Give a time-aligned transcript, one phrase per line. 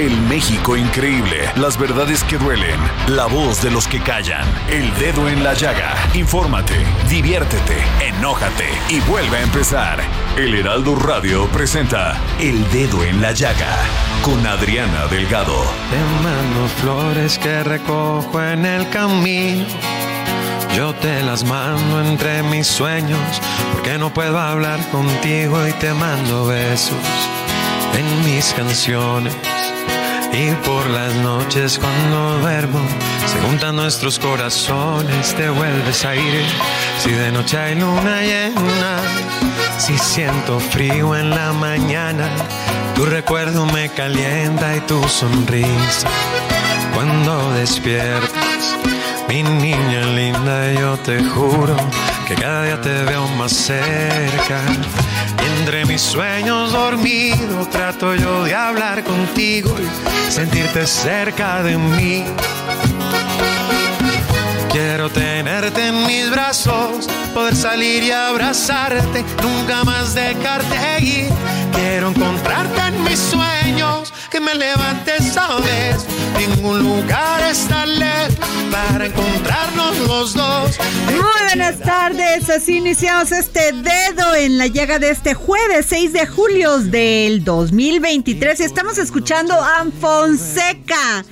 [0.00, 1.52] El México increíble.
[1.56, 2.80] Las verdades que duelen.
[3.08, 4.48] La voz de los que callan.
[4.70, 5.94] El dedo en la llaga.
[6.14, 6.72] Infórmate,
[7.10, 10.00] diviértete, enójate y vuelve a empezar.
[10.38, 13.76] El Heraldo Radio presenta El Dedo en la Llaga
[14.22, 15.62] con Adriana Delgado.
[15.90, 19.66] Te mando flores que recojo en el camino.
[20.74, 23.20] Yo te las mando entre mis sueños
[23.74, 26.96] porque no puedo hablar contigo y te mando besos
[27.94, 29.36] en mis canciones.
[30.32, 32.80] Y por las noches cuando duermo,
[33.26, 36.44] se juntan nuestros corazones, te vuelves a ir.
[37.02, 39.00] Si de noche hay luna llena,
[39.78, 42.28] si siento frío en la mañana,
[42.94, 46.08] tu recuerdo me calienta y tu sonrisa.
[46.94, 48.76] Cuando despiertas,
[49.28, 51.76] mi niña linda, yo te juro
[52.30, 54.60] que cada día te veo más cerca.
[55.58, 62.24] Entre mis sueños dormido trato yo de hablar contigo y sentirte cerca de mí.
[64.82, 71.28] Quiero tenerte en mis brazos, poder salir y abrazarte, nunca más dejarte ir.
[71.74, 76.06] Quiero encontrarte en mis sueños, que me levantes a vez.
[76.38, 78.38] Ningún lugar está lejos
[78.70, 80.78] para encontrarnos los dos.
[81.04, 86.26] Muy buenas tardes, así iniciamos este dedo en la llaga de este jueves 6 de
[86.26, 91.24] julio del 2023 y estamos escuchando a Fonseca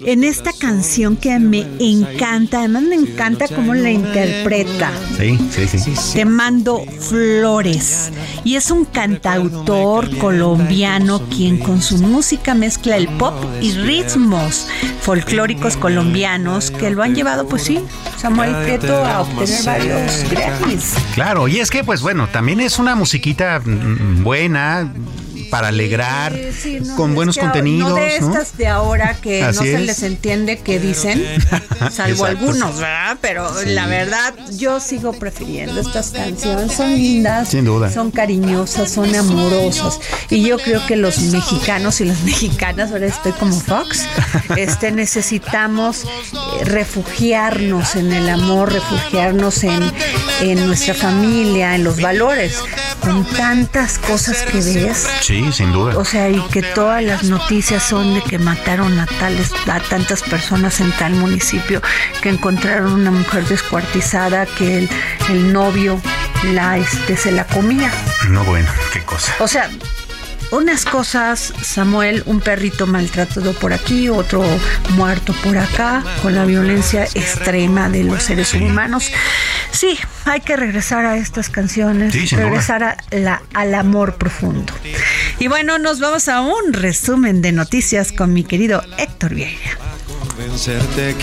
[0.00, 4.90] en esta canción que me encanta, además me encanta cómo la interpreta.
[5.16, 5.94] Sí, sí, sí.
[6.14, 8.10] Te mando flores.
[8.44, 14.68] Y es un cantautor colombiano quien con su música mezcla el pop y ritmos
[15.00, 17.80] folclóricos colombianos que lo han llevado, pues sí,
[18.16, 20.94] Samuel Prieto a obtener varios Grammys.
[21.14, 24.92] Claro, y es que, pues bueno, también es una musiquita mm, buena
[25.52, 27.90] para alegrar, Sí, sí, no, con buenos que contenidos.
[27.90, 28.28] No de ¿no?
[28.30, 29.80] estas de ahora que Así no se es.
[29.82, 31.22] les entiende qué dicen,
[31.78, 32.24] salvo Exacto.
[32.24, 33.18] algunos, ¿verdad?
[33.20, 36.72] Pero la verdad, yo sigo prefiriendo estas canciones.
[36.72, 37.90] Son lindas, Sin duda.
[37.92, 40.00] son cariñosas, son amorosas.
[40.30, 44.06] Y yo creo que los mexicanos y las mexicanas, ahora estoy como Fox,
[44.56, 49.82] este, necesitamos eh, refugiarnos en el amor, refugiarnos en,
[50.40, 52.54] en nuestra familia, en los valores.
[53.00, 55.98] Con tantas cosas que ves, Sí, sin duda.
[55.98, 60.22] o sea, y que todas las noticias son de que mataron a tales, a tantas
[60.22, 61.80] personas en tal municipio,
[62.20, 64.90] que encontraron una mujer descuartizada, que el,
[65.30, 66.00] el novio
[66.52, 67.90] la este se la comía.
[68.28, 69.34] No, bueno, qué cosa.
[69.38, 69.70] O sea,
[70.52, 74.44] unas cosas, Samuel, un perrito maltratado por aquí, otro
[74.90, 79.10] muerto por acá, con la violencia extrema de los seres humanos.
[79.72, 84.72] Sí, hay que regresar a estas canciones, Sí, regresar a la- al amor profundo.
[85.38, 89.78] Y bueno, nos vamos a un resumen de noticias con mi querido Héctor Vieira.
[90.36, 91.16] Convencerte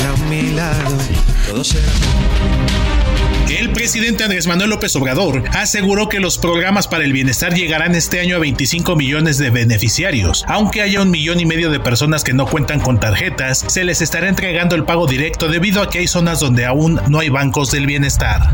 [3.49, 8.19] El presidente Andrés Manuel López Obrador aseguró que los programas para el bienestar llegarán este
[8.19, 10.45] año a 25 millones de beneficiarios.
[10.47, 14.01] Aunque haya un millón y medio de personas que no cuentan con tarjetas, se les
[14.01, 17.71] estará entregando el pago directo debido a que hay zonas donde aún no hay bancos
[17.71, 18.53] del bienestar.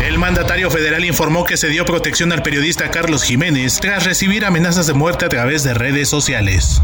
[0.00, 4.86] El mandatario federal informó que se dio protección al periodista Carlos Jiménez tras recibir amenazas
[4.86, 6.80] de muerte a través de redes sociales.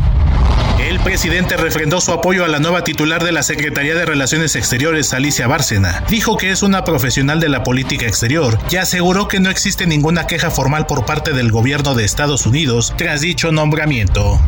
[0.81, 5.15] El presidente refrendó su apoyo a la nueva titular de la Secretaría de Relaciones Exteriores,
[5.15, 6.05] Alicia Bárcena.
[6.09, 10.27] Dijo que es una profesional de la política exterior y aseguró que no existe ninguna
[10.27, 14.41] queja formal por parte del gobierno de Estados Unidos tras dicho nombramiento.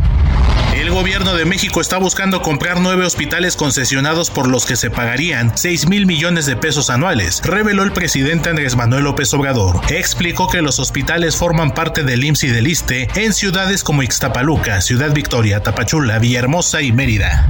[0.76, 5.56] El gobierno de México está buscando comprar nueve hospitales concesionados por los que se pagarían
[5.56, 9.80] 6 mil millones de pesos anuales, reveló el presidente Andrés Manuel López Obrador.
[9.88, 14.82] Explicó que los hospitales forman parte del IMSS y del ISTE en ciudades como Ixtapaluca,
[14.82, 17.48] Ciudad Victoria, Tapachula, Villahermosa y Mérida.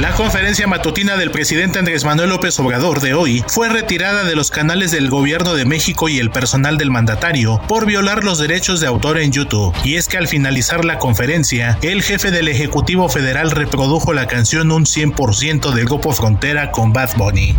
[0.00, 4.50] La conferencia matutina del presidente Andrés Manuel López Obrador de hoy fue retirada de los
[4.50, 8.86] canales del gobierno de México y el personal del mandatario por violar los derechos de
[8.86, 9.74] autor en YouTube.
[9.84, 14.72] Y es que al finalizar la conferencia, el jefe del Ejecutivo Federal reprodujo la canción
[14.72, 17.54] Un 100% del grupo Frontera con Bad Bunny.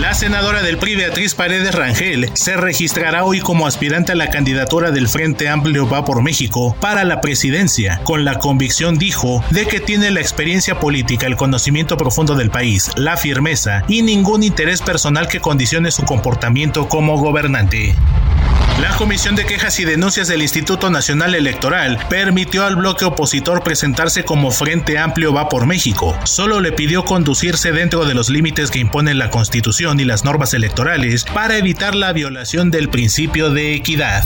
[0.00, 4.90] La senadora del PRI Beatriz Paredes Rangel se registrará hoy como aspirante a la candidatura
[4.92, 9.78] del Frente Amplio Va por México para la presidencia, con la convicción, dijo, de que
[9.78, 15.28] tiene la experiencia política, el conocimiento profundo del país, la firmeza y ningún interés personal
[15.28, 17.94] que condicione su comportamiento como gobernante.
[18.80, 24.24] La Comisión de Quejas y Denuncias del Instituto Nacional Electoral permitió al bloque opositor presentarse
[24.24, 26.18] como Frente Amplio Va por México.
[26.24, 30.54] Solo le pidió conducirse dentro de los límites que imponen la Constitución y las normas
[30.54, 34.24] electorales para evitar la violación del principio de equidad.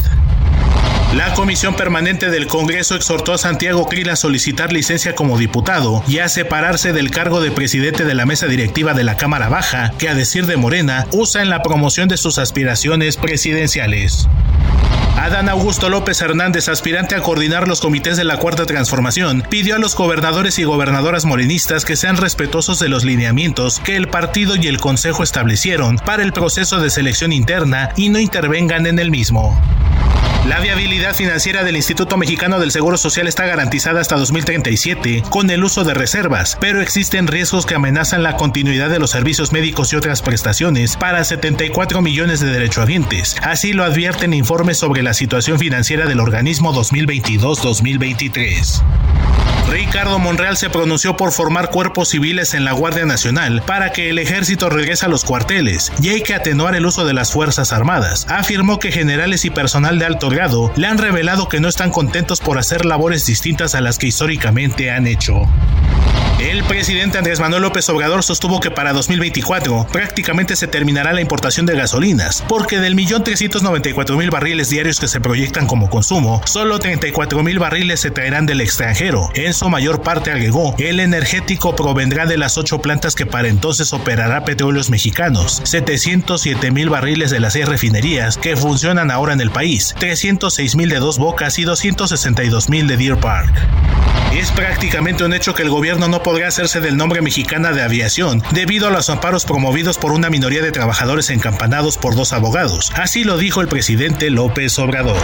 [1.15, 6.19] La Comisión Permanente del Congreso exhortó a Santiago Krill a solicitar licencia como diputado y
[6.19, 10.09] a separarse del cargo de presidente de la mesa directiva de la Cámara Baja, que
[10.09, 14.29] a decir de Morena usa en la promoción de sus aspiraciones presidenciales.
[15.17, 19.79] Adán Augusto López Hernández, aspirante a coordinar los comités de la Cuarta Transformación, pidió a
[19.79, 24.67] los gobernadores y gobernadoras morenistas que sean respetuosos de los lineamientos que el partido y
[24.67, 29.57] el Consejo establecieron para el proceso de selección interna y no intervengan en el mismo.
[30.49, 35.65] La viabilidad financiera del Instituto Mexicano del Seguro Social está garantizada hasta 2037 con el
[35.65, 39.97] uso de reservas, pero existen riesgos que amenazan la continuidad de los servicios médicos y
[39.97, 43.37] otras prestaciones para 74 millones de derechohabientes.
[43.43, 48.83] Así lo advierten informes sobre la situación financiera del organismo 2022-2023.
[49.75, 54.21] Ricardo Monreal se pronunció por formar cuerpos civiles en la Guardia Nacional para que el
[54.21, 58.25] ejército regrese a los cuarteles y hay que atenuar el uso de las Fuerzas Armadas.
[58.29, 62.41] Afirmó que generales y personal de alto grado le han revelado que no están contentos
[62.41, 65.43] por hacer labores distintas a las que históricamente han hecho.
[66.45, 71.65] El presidente Andrés Manuel López Obrador sostuvo que para 2024 prácticamente se terminará la importación
[71.65, 73.25] de gasolinas, porque del millón
[74.19, 78.61] mil barriles diarios que se proyectan como consumo, solo 34 mil barriles se traerán del
[78.61, 79.31] extranjero.
[79.33, 83.95] En su mayor parte agregó, el energético provendrá de las ocho plantas que para entonces
[83.95, 89.51] operará petróleos mexicanos, 707 mil barriles de las seis refinerías que funcionan ahora en el
[89.51, 93.51] país, 306 mil de dos bocas y 262 mil de Deer Park.
[94.35, 98.43] Es prácticamente un hecho que el gobierno no podrá hacerse del nombre mexicana de aviación
[98.53, 102.91] debido a los amparos promovidos por una minoría de trabajadores encampanados por dos abogados.
[102.97, 105.19] Así lo dijo el presidente López Obrador.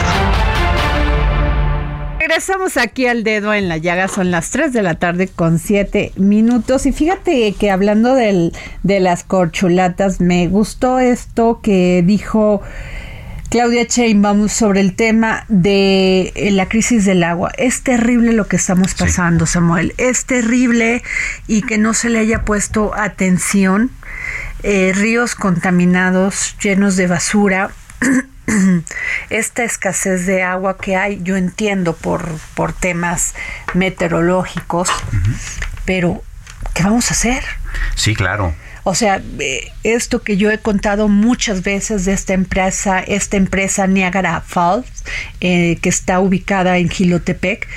[2.21, 6.13] Regresamos aquí al dedo en la llaga, son las 3 de la tarde con 7
[6.17, 12.63] minutos y fíjate que hablando de las corchulatas, me gustó esto que dijo
[13.51, 17.51] Claudia vamos sobre el tema de eh, la crisis del agua.
[17.59, 19.93] Es terrible lo que estamos pasando, Samuel.
[19.99, 21.03] Es terrible
[21.49, 23.91] y que no se le haya puesto atención.
[24.63, 27.73] Eh, ríos contaminados, llenos de basura.
[29.31, 32.25] Esta escasez de agua que hay, yo entiendo por,
[32.55, 33.35] por temas
[33.75, 34.89] meteorológicos,
[35.85, 36.23] pero
[36.73, 37.43] ¿qué vamos a hacer?
[37.97, 38.55] Sí, claro.
[38.85, 43.87] O sea, eh, esto que yo he contado muchas veces de esta empresa, esta empresa
[43.87, 44.87] Niagara Falls,
[45.41, 47.69] eh, que está ubicada en Gilotepec,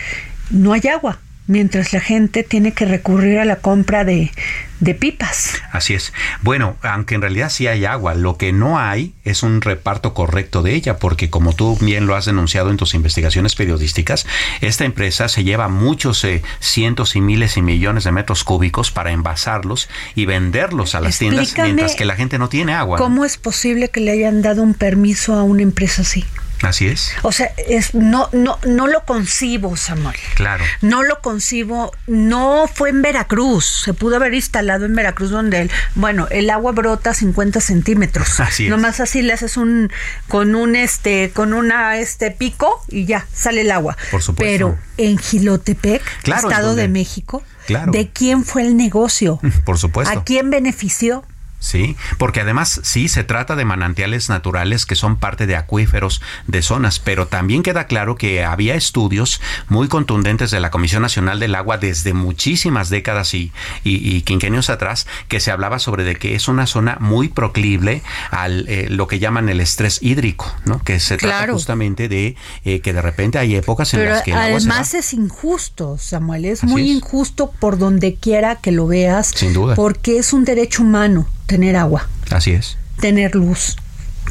[0.50, 4.32] no hay agua mientras la gente tiene que recurrir a la compra de,
[4.80, 5.62] de pipas.
[5.72, 6.14] Así es.
[6.42, 10.62] Bueno, aunque en realidad sí hay agua, lo que no hay es un reparto correcto
[10.62, 14.26] de ella, porque como tú bien lo has denunciado en tus investigaciones periodísticas,
[14.62, 19.12] esta empresa se lleva muchos eh, cientos y miles y millones de metros cúbicos para
[19.12, 22.98] envasarlos y venderlos a las tiendas mientras que la gente no tiene agua.
[22.98, 26.26] ¿Cómo es posible que le hayan dado un permiso a una empresa así?
[26.64, 27.12] Así es.
[27.24, 30.16] O sea, es, no, no, no lo concibo, Samuel.
[30.36, 30.64] Claro.
[30.82, 31.92] No lo concibo.
[32.08, 33.84] No fue en Veracruz.
[33.84, 38.40] Se pudo haber instalado en Veracruz donde, el, bueno, el agua brota 50 centímetros.
[38.40, 38.70] Así es.
[38.70, 39.92] Nomás así le haces un,
[40.28, 43.98] con un, este, con una, este pico y ya sale el agua.
[44.10, 44.52] Por supuesto.
[44.52, 47.92] Pero en Gilotepec, Estado de México, claro.
[47.92, 49.40] ¿de quién fue el negocio?
[49.66, 50.18] Por supuesto.
[50.18, 51.24] ¿A quién benefició?
[51.64, 56.62] Sí, porque además sí se trata de manantiales naturales que son parte de acuíferos de
[56.62, 59.40] zonas, pero también queda claro que había estudios
[59.70, 63.54] muy contundentes de la Comisión Nacional del Agua desde muchísimas décadas y,
[63.86, 68.68] y, quinquenios atrás que se hablaba sobre de que es una zona muy proclible al
[68.68, 70.84] eh, lo que llaman el estrés hídrico, ¿no?
[70.84, 74.38] Que se trata justamente de eh, que de repente hay épocas en las que el
[74.38, 79.54] agua además es injusto, Samuel, es muy injusto por donde quiera que lo veas, sin
[79.54, 82.08] duda, porque es un derecho humano tener agua.
[82.32, 82.78] Así es.
[83.00, 83.76] Tener luz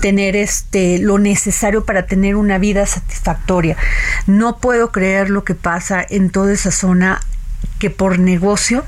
[0.00, 3.76] tener este lo necesario para tener una vida satisfactoria.
[4.26, 7.20] No puedo creer lo que pasa en toda esa zona
[7.78, 8.84] que por negocio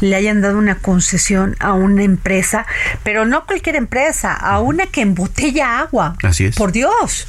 [0.00, 2.66] le hayan dado una concesión a una empresa,
[3.02, 6.16] pero no cualquier empresa, a una que embotella agua.
[6.22, 6.56] Así es.
[6.56, 7.26] Por Dios.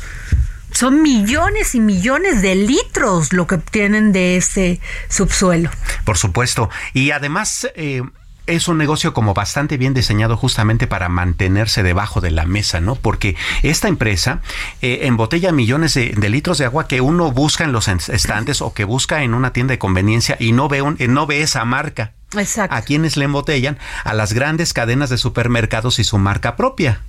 [0.72, 4.80] Son millones y millones de litros lo que obtienen de ese
[5.10, 5.70] subsuelo.
[6.06, 6.70] Por supuesto.
[6.94, 8.04] Y además, eh,
[8.52, 12.96] es un negocio como bastante bien diseñado justamente para mantenerse debajo de la mesa, ¿no?
[12.96, 14.42] Porque esta empresa
[14.82, 18.86] eh, embotella millones de, litros de agua que uno busca en los estantes o que
[18.86, 22.14] busca en una tienda de conveniencia y no ve, un, eh, no ve esa marca.
[22.38, 22.76] Exacto.
[22.76, 27.02] A quienes le embotellan a las grandes cadenas de supermercados y su marca propia.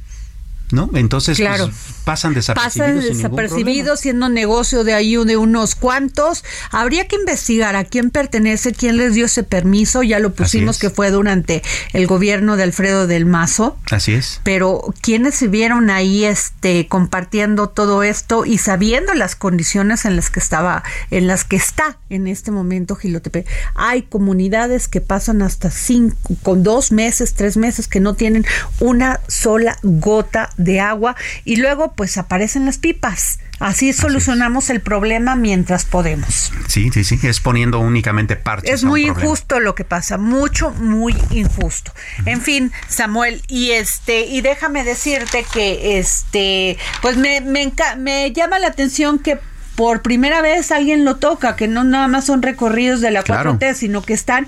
[0.73, 0.91] ¿No?
[0.95, 1.71] Entonces pues,
[2.05, 2.99] pasan desapercibidos.
[2.99, 6.43] Pasan desapercibidos siendo negocio de ahí de unos cuantos.
[6.71, 10.03] Habría que investigar a quién pertenece, quién les dio ese permiso.
[10.03, 11.63] Ya lo pusimos que fue durante
[11.93, 13.77] el gobierno de Alfredo del Mazo.
[13.91, 14.41] Así es.
[14.43, 20.31] Pero quiénes se vieron ahí este compartiendo todo esto y sabiendo las condiciones en las
[20.31, 23.45] que estaba, en las que está en este momento Gilotepe.
[23.75, 28.47] Hay comunidades que pasan hasta cinco, con dos meses, tres meses que no tienen
[28.81, 33.39] una sola gota de agua y luego pues aparecen las pipas.
[33.59, 36.53] Así solucionamos el problema mientras podemos.
[36.67, 38.75] Sí, sí, sí, es poniendo únicamente parches.
[38.75, 41.93] Es muy injusto lo que pasa, mucho, muy injusto.
[42.27, 48.59] En fin, Samuel, y este, y déjame decirte que este, pues me, me, me llama
[48.59, 49.39] la atención que
[49.75, 53.75] por primera vez alguien lo toca, que no nada más son recorridos de la 4T,
[53.75, 54.47] sino que están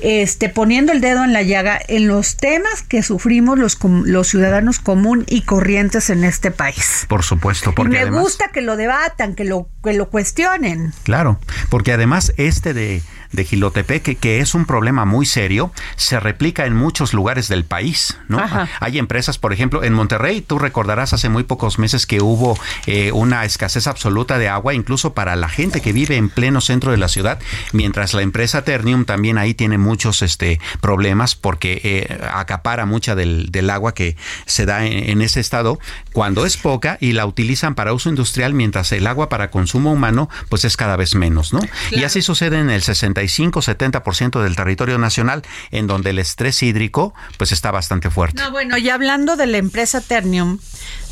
[0.00, 4.78] este, poniendo el dedo en la llaga en los temas que sufrimos los, los ciudadanos
[4.78, 7.06] común y corrientes en este país.
[7.08, 10.92] Por supuesto, porque me gusta que lo debatan, que lo, que lo cuestionen.
[11.04, 11.38] Claro,
[11.70, 13.02] porque además este de
[13.32, 18.18] de Gilotepec, que, es un problema muy serio, se replica en muchos lugares del país.
[18.28, 18.42] ¿no?
[18.80, 23.12] Hay empresas, por ejemplo, en Monterrey, tú recordarás hace muy pocos meses que hubo eh,
[23.12, 26.98] una escasez absoluta de agua, incluso para la gente que vive en pleno centro de
[26.98, 27.38] la ciudad,
[27.72, 33.50] mientras la empresa Ternium también ahí tiene muchos este, problemas porque eh, acapara mucha del,
[33.70, 34.16] agua que
[34.46, 35.80] se da en, ese estado
[36.12, 40.28] cuando es poca y la utilizan para uso industrial, mientras el agua para consumo humano
[40.48, 41.60] pues es cada vez menos, ¿no?
[41.90, 47.14] Y así sucede en el 60 65-70% del territorio nacional, en donde el estrés hídrico
[47.38, 48.42] pues está bastante fuerte.
[48.42, 50.58] No, bueno, y hablando de la empresa Ternium,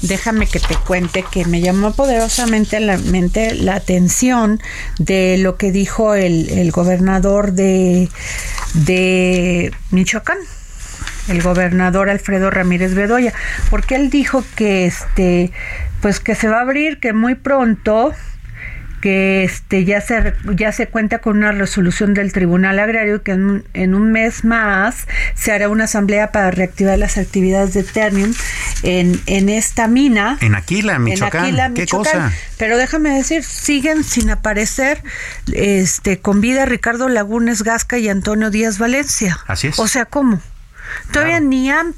[0.03, 4.61] déjame que te cuente que me llamó poderosamente la mente la atención
[4.99, 8.09] de lo que dijo el, el gobernador de,
[8.75, 10.39] de Michoacán
[11.29, 13.33] el gobernador Alfredo Ramírez Bedoya,
[13.71, 15.53] porque él dijo que este
[16.03, 18.13] pues que se va a abrir que muy pronto
[19.05, 23.95] que este ya se ya se cuenta con una resolución del Tribunal Agrario que en
[23.95, 28.33] un, mes más se hará una asamblea para reactivar las actividades de Ternium
[28.83, 30.39] en, en esta mina.
[30.41, 31.45] En Aquila, Michoacán.
[31.45, 32.33] En Aquila, ¿Qué cosa?
[32.57, 35.03] Pero déjame decir, siguen sin aparecer
[35.53, 39.39] este con vida Ricardo Lagunes Gasca y Antonio Díaz Valencia.
[39.47, 39.79] Así es.
[39.79, 40.41] O sea, ¿cómo?
[41.13, 41.95] Todavía ni han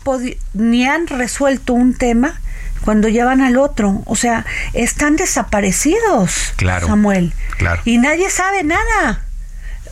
[0.54, 2.40] ni han resuelto un tema
[2.86, 4.02] cuando ya van al otro.
[4.06, 7.34] O sea, están desaparecidos, claro, Samuel.
[7.58, 7.82] Claro.
[7.84, 9.26] Y nadie sabe nada.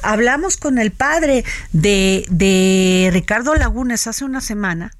[0.02, 4.92] Hablamos con el padre de, de Ricardo Lagunes hace una semana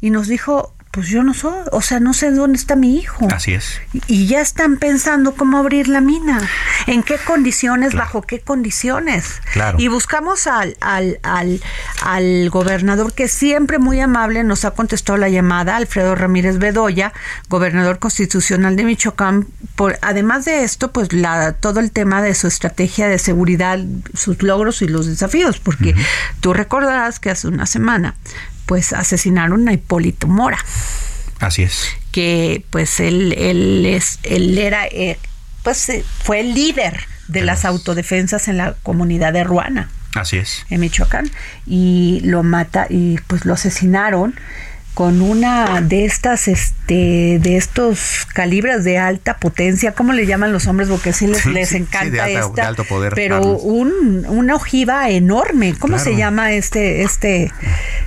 [0.00, 3.28] y nos dijo, pues yo no soy, o sea, no sé dónde está mi hijo.
[3.30, 3.82] Así es.
[4.06, 6.40] Y ya están pensando cómo abrir la mina,
[6.86, 9.42] en qué condiciones, bajo qué condiciones.
[9.52, 9.76] Claro.
[9.78, 11.60] Y buscamos al, al, al,
[12.00, 17.12] al gobernador que siempre muy amable nos ha contestado la llamada, Alfredo Ramírez Bedoya,
[17.50, 19.48] gobernador constitucional de Michoacán.
[19.74, 23.78] Por, además de esto, pues la, todo el tema de su estrategia de seguridad,
[24.14, 25.94] sus logros y los desafíos, porque
[26.40, 28.14] tú recordarás que hace una semana
[28.66, 30.58] pues asesinaron a Hipólito Mora.
[31.40, 31.88] Así es.
[32.12, 35.18] Que pues él, él, es, él era, eh,
[35.62, 39.90] pues eh, fue el líder de las autodefensas en la comunidad de Ruana.
[40.14, 40.64] Así es.
[40.70, 41.30] En Michoacán.
[41.66, 44.34] Y lo mata y pues lo asesinaron
[44.96, 50.66] con una de estas, este, de estos calibres de alta potencia, ¿cómo le llaman los
[50.68, 50.88] hombres?
[50.88, 56.16] Porque sí les, les encanta esta, alto poder, pero un, una ojiva enorme, ¿cómo se
[56.16, 57.52] llama este, este?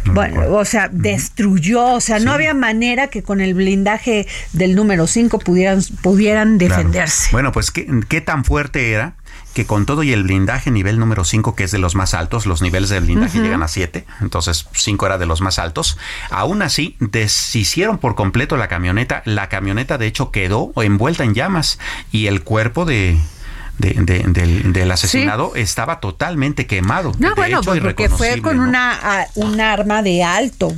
[0.06, 5.06] bueno, o sea, destruyó, o sea, no había manera que con el blindaje del número
[5.06, 7.30] 5 pudieran, pudieran defenderse.
[7.32, 9.14] Bueno, pues ¿qué, qué tan fuerte era
[9.60, 12.46] que con todo y el blindaje nivel número 5, que es de los más altos,
[12.46, 15.98] los niveles de blindaje llegan a 7, entonces 5 era de los más altos,
[16.30, 21.78] aún así deshicieron por completo la camioneta, la camioneta de hecho quedó envuelta en llamas
[22.10, 23.18] y el cuerpo de,
[23.80, 27.12] del, asesinado estaba totalmente quemado.
[27.20, 30.74] No, bueno, pues porque fue con una, un arma de alto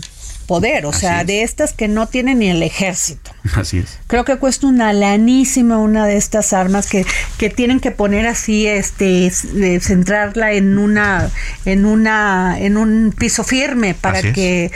[0.48, 3.30] poder, o sea, de estas que no tienen ni el ejército.
[3.56, 4.00] Así es.
[4.08, 7.06] Creo que cuesta una lanísima una de estas armas que,
[7.38, 11.30] que tienen que poner así, este, centrarla en una,
[11.66, 14.72] en una, en un piso firme para que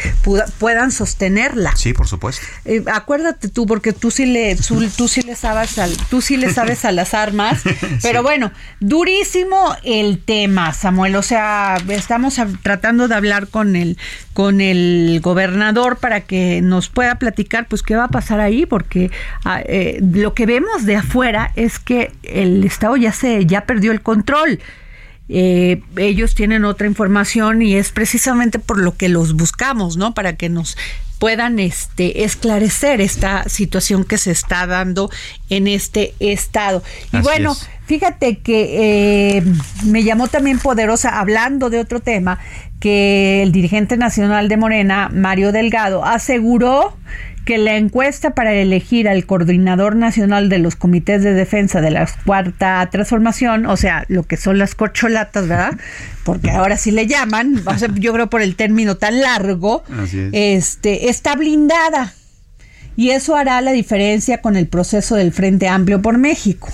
[0.59, 1.75] puedan sostenerla.
[1.75, 2.45] Sí, por supuesto.
[2.65, 6.51] Eh, acuérdate tú, porque tú sí le, tú, sí le sabes, al, tú sí le
[6.51, 7.61] sabes a las armas,
[8.01, 11.15] pero bueno, durísimo el tema, Samuel.
[11.15, 13.97] O sea, estamos tratando de hablar con el,
[14.33, 19.11] con el gobernador para que nos pueda platicar, pues qué va a pasar ahí porque
[19.43, 23.91] ah, eh, lo que vemos de afuera es que el Estado ya se ya perdió
[23.91, 24.59] el control.
[25.27, 30.13] Eh, ellos tienen otra información y es precisamente por lo que los buscamos, ¿no?
[30.13, 30.77] Para que nos
[31.19, 35.09] puedan este, esclarecer esta situación que se está dando
[35.49, 36.83] en este estado.
[37.11, 39.43] Y bueno, fíjate que eh,
[39.85, 42.39] me llamó también poderosa, hablando de otro tema,
[42.79, 46.95] que el dirigente nacional de Morena, Mario Delgado, aseguró
[47.45, 52.09] que la encuesta para elegir al coordinador nacional de los comités de defensa de la
[52.25, 55.73] cuarta transformación, o sea, lo que son las corcholatas, ¿verdad?
[56.23, 57.61] Porque ahora sí le llaman,
[57.95, 59.83] yo creo por el término tan largo,
[60.31, 62.13] este, está blindada.
[62.97, 66.69] Y eso hará la diferencia con el proceso del Frente Amplio por México.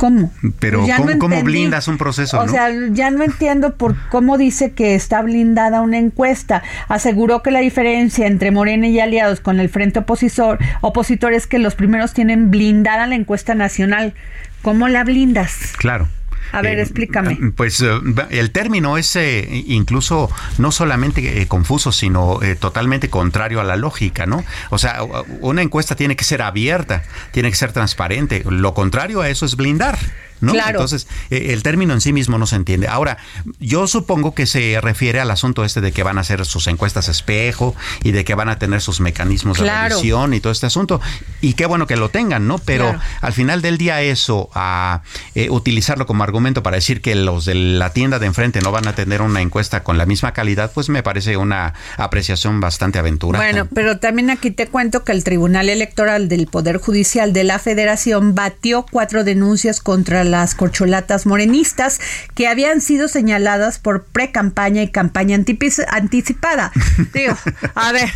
[0.00, 0.32] ¿Cómo?
[0.60, 0.82] Pero
[1.18, 2.40] ¿cómo, blindas un proceso?
[2.40, 6.62] O sea, ya no entiendo por cómo dice que está blindada una encuesta.
[6.88, 11.58] Aseguró que la diferencia entre Morena y aliados con el frente opositor, opositor es que
[11.58, 14.14] los primeros tienen blindada la encuesta nacional.
[14.62, 15.74] ¿Cómo la blindas?
[15.76, 16.08] Claro.
[16.52, 17.38] A ver, eh, explícame.
[17.56, 17.88] Pues eh,
[18.30, 24.44] el término es eh, incluso no solamente confuso, sino totalmente contrario a la lógica, ¿no?
[24.70, 25.02] O sea,
[25.40, 27.02] una encuesta tiene que ser abierta,
[27.32, 28.42] tiene que ser transparente.
[28.48, 29.98] Lo contrario a eso es blindar.
[30.40, 32.88] Entonces, eh, el término en sí mismo no se entiende.
[32.88, 33.18] Ahora,
[33.58, 37.08] yo supongo que se refiere al asunto este de que van a hacer sus encuestas
[37.08, 41.00] espejo y de que van a tener sus mecanismos de revisión y todo este asunto.
[41.40, 42.58] Y qué bueno que lo tengan, ¿no?
[42.58, 45.02] Pero al final del día eso, a
[45.34, 48.86] eh, utilizarlo como argumento para decir que los de la tienda de enfrente no van
[48.88, 53.44] a tener una encuesta con la misma calidad, pues me parece una apreciación bastante aventurada.
[53.44, 57.58] Bueno, pero también aquí te cuento que el Tribunal Electoral del Poder Judicial de la
[57.58, 62.00] Federación batió cuatro denuncias contra las corcholatas morenistas
[62.34, 66.72] que habían sido señaladas por pre-campaña y campaña anticipada.
[67.12, 67.36] Digo,
[67.74, 68.10] a ver,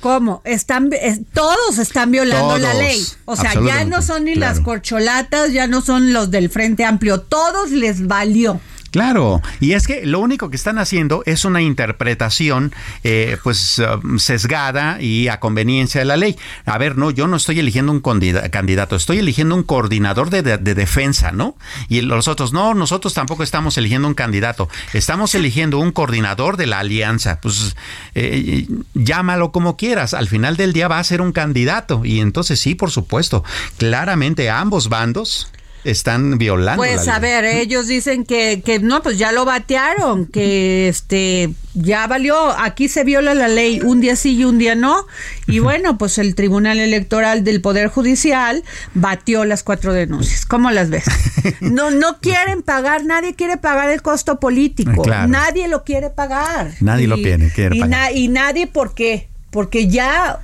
[0.00, 0.40] ¿Cómo?
[0.44, 0.88] Están,
[1.34, 3.04] todos están violando la ley.
[3.26, 7.20] O sea, ya no son ni las corcholatas, ya no son los del Frente Amplio.
[7.20, 8.60] Todos les valió.
[8.90, 12.72] Claro, y es que lo único que están haciendo es una interpretación
[13.04, 16.36] eh, pues um, sesgada y a conveniencia de la ley.
[16.66, 20.42] A ver, no, yo no estoy eligiendo un candidato, estoy eligiendo un coordinador de,
[20.74, 21.56] defensa, ¿no?
[21.88, 26.66] Y los otros, no, nosotros tampoco estamos eligiendo un candidato, estamos eligiendo un coordinador de
[26.66, 27.40] la alianza.
[27.40, 27.76] Pues
[28.16, 32.04] eh, llámalo como quieras, al final del día va a ser un candidato.
[32.04, 33.44] Y entonces sí, por supuesto,
[33.78, 35.48] claramente ambos bandos
[35.84, 36.82] están violando.
[36.82, 42.06] Pues a ver, ellos dicen que, que no, pues ya lo batearon, que este ya
[42.06, 45.06] valió, aquí se viola la ley un día sí y un día no,
[45.46, 48.64] y bueno, pues el Tribunal Electoral del Poder Judicial
[48.94, 50.46] batió las cuatro denuncias.
[50.46, 51.04] ¿Cómo las ves?
[51.60, 56.72] No, no quieren pagar, nadie quiere pagar el costo político, nadie lo quiere pagar.
[56.80, 58.14] Nadie lo quiere, quiere pagar.
[58.14, 59.28] y nadie, ¿por qué?
[59.50, 60.40] Porque ya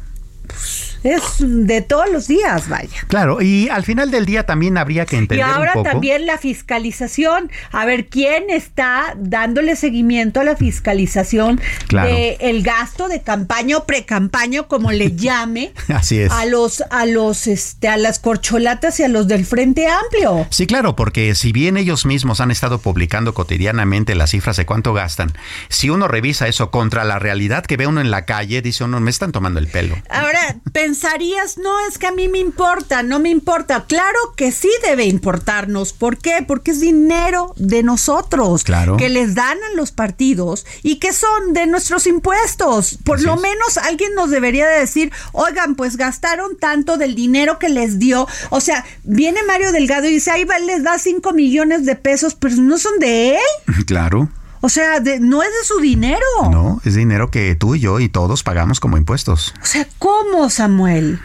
[1.03, 2.89] es de todos los días, vaya.
[3.09, 5.47] Claro, y al final del día también habría que entender.
[5.47, 7.51] Y ahora también la fiscalización.
[7.73, 13.87] A ver, ¿quién está dándole seguimiento a la fiscalización de el gasto de campaña o
[13.87, 15.73] precampaña, como le llame?
[15.89, 16.33] Así es.
[16.33, 20.47] A los, a los, este, a las corcholatas y a los del Frente Amplio.
[20.51, 24.93] Sí, claro, porque si bien ellos mismos han estado publicando cotidianamente las cifras de cuánto
[24.93, 25.33] gastan,
[25.69, 29.01] si uno revisa eso contra la realidad que ve uno en la calle, dice uno,
[29.01, 29.97] me están tomando el pelo.
[30.11, 30.36] Ahora,
[30.73, 33.85] pensarías, no, es que a mí me importa, no me importa.
[33.87, 35.93] Claro que sí debe importarnos.
[35.93, 36.45] ¿Por qué?
[36.47, 38.97] Porque es dinero de nosotros Claro.
[38.97, 42.99] que les dan a los partidos y que son de nuestros impuestos.
[43.05, 43.41] Por Así lo es.
[43.41, 48.27] menos alguien nos debería de decir, oigan, pues gastaron tanto del dinero que les dio.
[48.51, 52.35] O sea, viene Mario Delgado y dice, ahí va, les da 5 millones de pesos,
[52.35, 53.41] pero no son de él.
[53.87, 54.29] Claro.
[54.61, 56.25] O sea, de- no es de su dinero.
[56.51, 59.55] No, es dinero que tú y yo y todos pagamos como impuestos.
[59.63, 61.21] O sea, ¿cómo, Samuel?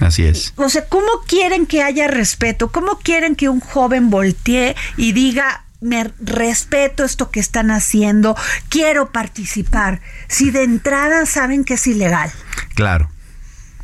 [0.00, 0.52] Así es.
[0.56, 2.72] O sea, ¿cómo quieren que haya respeto?
[2.72, 8.36] ¿Cómo quieren que un joven voltee y diga, me respeto esto que están haciendo,
[8.68, 10.00] quiero participar?
[10.28, 12.30] Si de entrada saben que es ilegal.
[12.74, 13.10] Claro.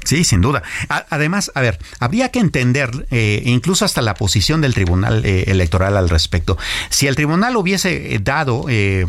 [0.08, 0.62] Sí, sin duda.
[1.10, 5.98] Además, a ver, habría que entender eh, incluso hasta la posición del Tribunal eh, Electoral
[5.98, 6.56] al respecto.
[6.88, 9.04] Si el Tribunal hubiese eh, dado eh,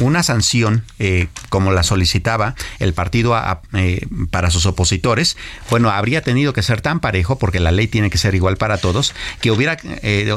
[0.00, 3.36] una sanción eh, como la solicitaba el partido
[4.30, 5.36] para sus opositores,
[5.68, 8.78] bueno, habría tenido que ser tan parejo, porque la ley tiene que ser igual para
[8.78, 9.76] todos, que hubiera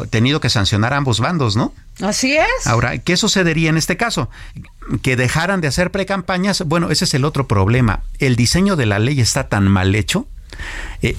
[0.10, 1.74] tenido que sancionar ambos bandos, ¿no?
[2.02, 2.66] Así es.
[2.68, 4.30] Ahora, ¿qué sucedería en este caso?
[5.02, 6.64] Que dejaran de hacer precampañas.
[6.66, 8.02] Bueno, ese es el otro problema.
[8.20, 10.28] El diseño de la ley está tan mal hecho.
[11.02, 11.16] eh,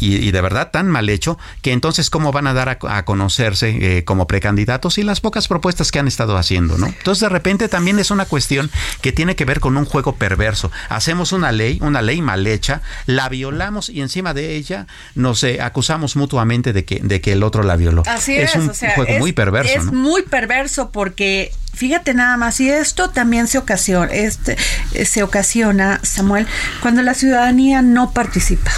[0.00, 3.04] y, y de verdad tan mal hecho que entonces cómo van a dar a, a
[3.04, 6.86] conocerse eh, como precandidatos y las pocas propuestas que han estado haciendo, ¿no?
[6.86, 10.70] Entonces de repente también es una cuestión que tiene que ver con un juego perverso.
[10.88, 15.60] Hacemos una ley, una ley mal hecha, la violamos y encima de ella nos eh,
[15.60, 18.02] acusamos mutuamente de que, de que el otro la violó.
[18.06, 19.92] Así es, un o sea, juego es, muy perverso, Es ¿no?
[19.92, 24.56] muy perverso porque fíjate nada más y esto también se ocasiona, este
[25.04, 26.46] se ocasiona, Samuel,
[26.80, 28.70] cuando la ciudadanía no participa.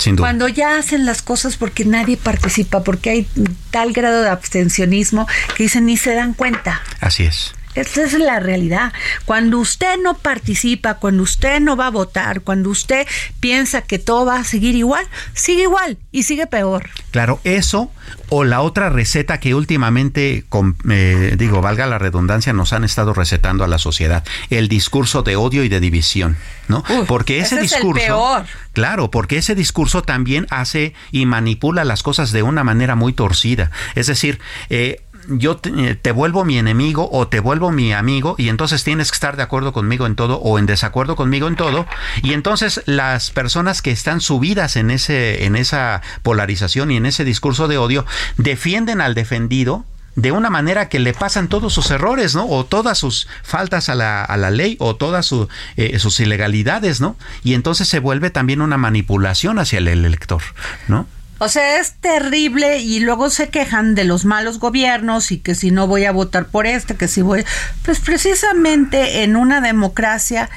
[0.00, 0.26] Sin duda.
[0.26, 3.28] Cuando ya hacen las cosas porque nadie participa, porque hay
[3.70, 6.82] tal grado de abstencionismo que dicen ni se dan cuenta.
[7.00, 7.52] Así es.
[7.74, 8.92] Esa es la realidad.
[9.24, 13.06] Cuando usted no participa, cuando usted no va a votar, cuando usted
[13.38, 16.88] piensa que todo va a seguir igual, sigue igual y sigue peor.
[17.12, 17.90] Claro, eso
[18.28, 23.14] o la otra receta que últimamente, con- eh, digo, valga la redundancia, nos han estado
[23.14, 26.36] recetando a la sociedad, el discurso de odio y de división,
[26.68, 26.82] ¿no?
[27.06, 28.46] Porque ese, ese es el discurso, peor.
[28.72, 33.70] claro, porque ese discurso también hace y manipula las cosas de una manera muy torcida.
[33.94, 38.34] Es decir, eh, yo te, eh, te vuelvo mi enemigo o te vuelvo mi amigo
[38.38, 41.56] y entonces tienes que estar de acuerdo conmigo en todo o en desacuerdo conmigo en
[41.56, 41.86] todo
[42.22, 47.24] y entonces las personas que están subidas en ese en esa polarización y en ese
[47.24, 48.04] discurso de odio
[48.36, 49.84] defienden al defendido
[50.16, 52.46] de una manera que le pasan todos sus errores, ¿no?
[52.46, 55.32] O todas sus faltas a la, a la ley o todas
[55.76, 57.16] eh, sus ilegalidades, ¿no?
[57.44, 60.42] Y entonces se vuelve también una manipulación hacia el elector,
[60.88, 61.06] ¿no?
[61.42, 65.70] O sea, es terrible y luego se quejan de los malos gobiernos y que si
[65.70, 67.46] no voy a votar por este, que si voy...
[67.82, 70.50] Pues precisamente en una democracia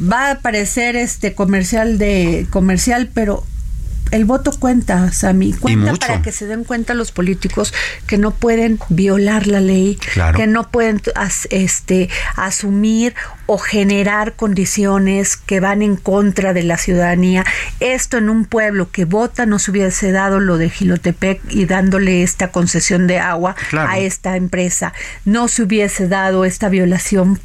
[0.00, 3.44] va a aparecer este comercial de comercial, pero
[4.10, 7.74] el voto cuenta, Sammy, cuenta para que se den cuenta los políticos
[8.06, 10.38] que no pueden violar la ley, Claro.
[10.38, 13.14] que no pueden as- este asumir
[13.46, 17.44] o generar condiciones que van en contra de la ciudadanía.
[17.80, 22.22] Esto en un pueblo que vota no se hubiese dado lo de Gilotepec y dándole
[22.22, 23.90] esta concesión de agua Claro.
[23.90, 24.92] a esta empresa.
[25.24, 27.40] No se hubiese dado esta violación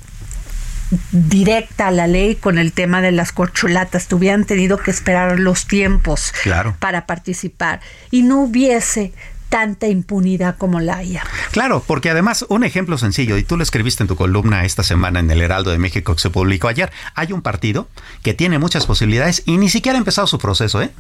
[1.12, 4.12] directa a la ley con el tema de las corcholatas.
[4.12, 6.76] Hubieran tenido que esperar los tiempos Claro.
[6.80, 7.80] para participar
[8.12, 9.14] y no hubiese
[9.50, 11.24] tanta impunidad como la haya.
[11.52, 15.20] Claro, porque además un ejemplo sencillo, y tú lo escribiste en tu columna esta semana
[15.20, 17.88] en el Heraldo de México que se publicó ayer, hay un partido
[18.22, 20.92] que tiene muchas posibilidades y ni siquiera ha empezado su proceso, ¿eh?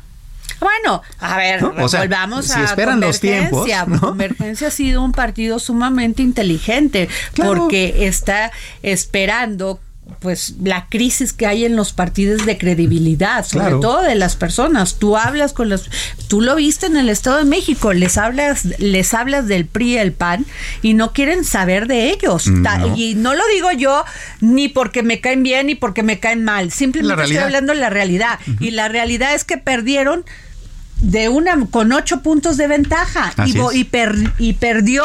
[0.59, 1.73] Bueno, a ver, ¿No?
[1.83, 3.67] O sea, volvamos si a esperan los tiempos.
[3.87, 3.99] ¿no?
[3.99, 7.55] Convergencia ha sido un partido sumamente inteligente Claro.
[7.55, 8.51] porque está
[8.83, 9.79] esperando
[10.21, 13.79] pues la crisis que hay en los partidos de credibilidad, sobre Claro.
[13.79, 14.95] todo de las personas.
[14.95, 15.87] Tú hablas con los,
[16.27, 19.97] tú lo viste en el Estado de México, les hablas, les hablas del PRI y
[19.97, 20.47] el PAN
[20.81, 22.47] y no quieren saber de ellos.
[22.47, 22.95] No.
[22.97, 24.03] Y no lo digo yo
[24.41, 27.91] ni porque me caen bien ni porque me caen mal, simplemente estoy hablando de la
[27.91, 28.39] realidad.
[28.59, 30.25] Y la realidad es que perdieron
[31.01, 33.33] de una con ocho puntos de ventaja
[33.73, 35.03] y, per- y perdió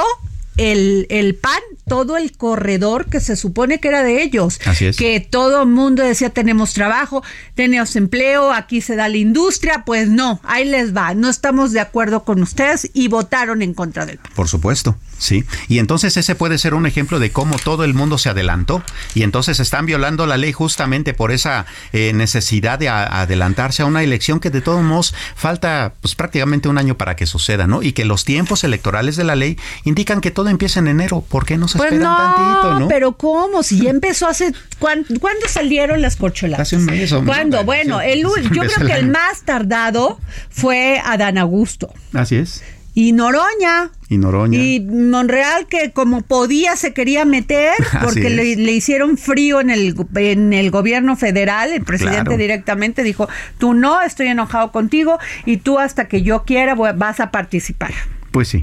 [0.56, 4.60] el, el PAN, todo el corredor que se supone que era de ellos.
[4.64, 4.96] Así es.
[4.96, 7.22] Que todo el mundo decía tenemos trabajo,
[7.56, 11.80] tenemos empleo, aquí se da la industria, pues no, ahí les va, no estamos de
[11.80, 14.32] acuerdo con ustedes y votaron en contra del PAN.
[14.36, 14.96] Por supuesto.
[15.24, 18.82] Sí, y entonces ese puede ser un ejemplo de cómo todo el mundo se adelantó
[19.14, 24.02] y entonces están violando la ley justamente por esa eh, necesidad de adelantarse a una
[24.02, 27.82] elección que de todos modos falta pues prácticamente un año para que suceda, ¿no?
[27.82, 31.24] Y que los tiempos electorales de la ley indican que todo empieza en enero.
[31.26, 32.88] ¿Por qué no se pues esperan tantito, no?
[32.88, 33.62] Pero ¿cómo?
[33.62, 35.08] Si ya empezó hace ¿cuándo,
[35.48, 36.68] salieron las corcholatas?
[36.68, 37.64] Hace un mes o ¿Cuándo?
[37.64, 41.94] Bueno, el, yo creo que el más tardado fue Adán Augusto.
[42.12, 42.62] Así es.
[42.94, 43.90] Y Noroña.
[44.08, 44.58] Y Noroña.
[44.58, 50.52] Y Monreal que como podía se quería meter porque le, hicieron frío en el, en
[50.52, 51.72] el gobierno federal.
[51.72, 53.28] El presidente directamente dijo,
[53.58, 57.92] tú no, estoy enojado contigo y tú hasta que yo quiera vas a participar.
[58.30, 58.60] Pues sí.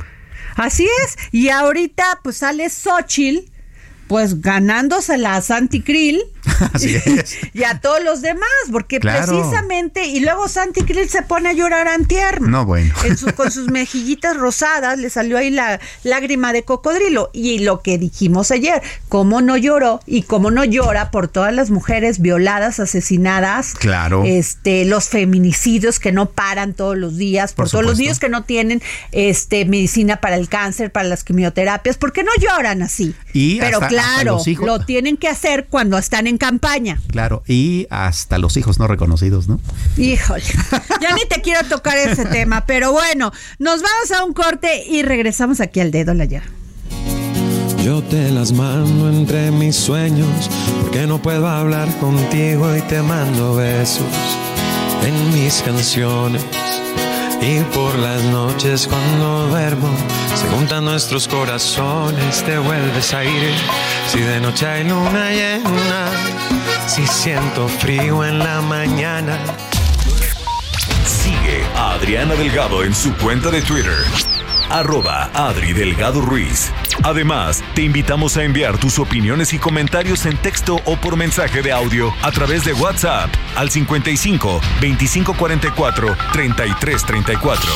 [0.56, 1.18] Así es.
[1.32, 3.51] Y ahorita pues sale Xochitl
[4.12, 6.22] pues ganándosela a Santi Krill
[7.54, 11.88] y a todos los demás, porque precisamente, y luego Santi Krill se pone a llorar
[11.88, 12.42] antier.
[12.42, 12.94] No, bueno.
[13.38, 17.30] con sus mejillitas rosadas le salió ahí la lágrima de cocodrilo.
[17.32, 21.70] Y lo que dijimos ayer, cómo no lloró y cómo no llora por todas las
[21.70, 23.76] mujeres violadas, asesinadas.
[23.76, 24.24] Claro.
[24.26, 28.44] Este, los feminicidios que no paran todos los días, por, todos los niños que no
[28.44, 28.82] tienen
[29.14, 33.16] este medicina para el cáncer, para las quimioterapias, porque no lloran así.
[33.34, 37.02] Y Pero claro, lo tienen que hacer cuando están en campaña.
[37.08, 39.60] Claro, y hasta los hijos no reconocidos, ¿no?
[39.98, 40.44] Híjole,
[41.02, 45.04] ya ni te quiero tocar ese tema, pero bueno, nos vamos a un corte y
[45.04, 46.46] regresamos aquí al dedo la llave.
[47.84, 50.50] Yo te las mando entre mis sueños,
[50.82, 54.06] porque no puedo hablar contigo y te mando besos
[55.04, 56.44] en mis canciones.
[57.42, 59.90] Y por las noches cuando duermo,
[60.36, 63.54] se juntan nuestros corazones, te vuelves a ir.
[64.08, 66.10] Si de noche hay luna llena,
[66.88, 69.40] si siento frío en la mañana.
[71.06, 74.06] Sigue a Adriana Delgado en su cuenta de Twitter
[74.72, 76.72] arroba Adri Delgado Ruiz.
[77.04, 81.72] Además, te invitamos a enviar tus opiniones y comentarios en texto o por mensaje de
[81.72, 87.72] audio a través de WhatsApp al 55 2544 3334.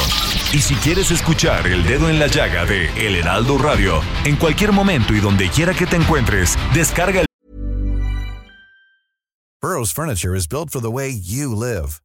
[0.53, 4.71] Y si quieres escuchar El Dedo en la Llaga de El Heraldo Radio, en cualquier
[4.71, 7.25] momento y donde quiera que te encuentres, descarga el.
[9.61, 12.04] Burroughs Furniture is built for the way you live.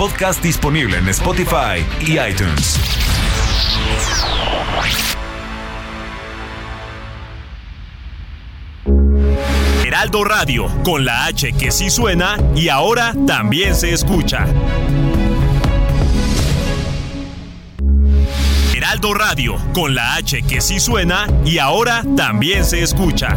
[0.00, 2.80] Podcast disponible en Spotify y iTunes.
[9.84, 14.46] Heraldo Radio, con la H que sí suena y ahora también se escucha.
[18.74, 23.36] Heraldo Radio, con la H que sí suena y ahora también se escucha.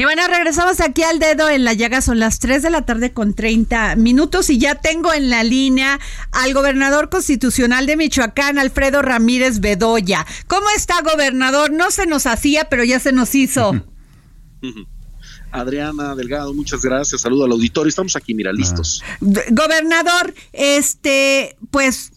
[0.00, 2.00] Y bueno, regresamos aquí al dedo en la llaga.
[2.00, 6.00] Son las 3 de la tarde con 30 minutos y ya tengo en la línea
[6.32, 10.26] al gobernador constitucional de Michoacán, Alfredo Ramírez Bedoya.
[10.46, 11.70] ¿Cómo está, gobernador?
[11.70, 13.74] No se nos hacía, pero ya se nos hizo.
[15.52, 17.20] Adriana Delgado, muchas gracias.
[17.20, 17.90] Saludo al auditorio.
[17.90, 19.04] Estamos aquí, mira, listos.
[19.20, 22.12] Gobernador, este, pues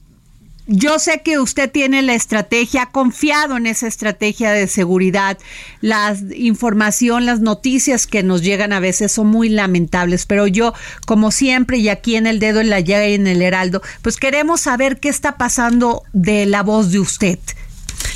[0.65, 5.38] yo sé que usted tiene la estrategia, ha confiado en esa estrategia de seguridad.
[5.82, 10.73] La información, las noticias que nos llegan a veces son muy lamentables, pero yo,
[11.06, 14.15] como siempre, y aquí en el dedo en la llaga y en el heraldo, pues
[14.15, 17.39] queremos saber qué está pasando de la voz de usted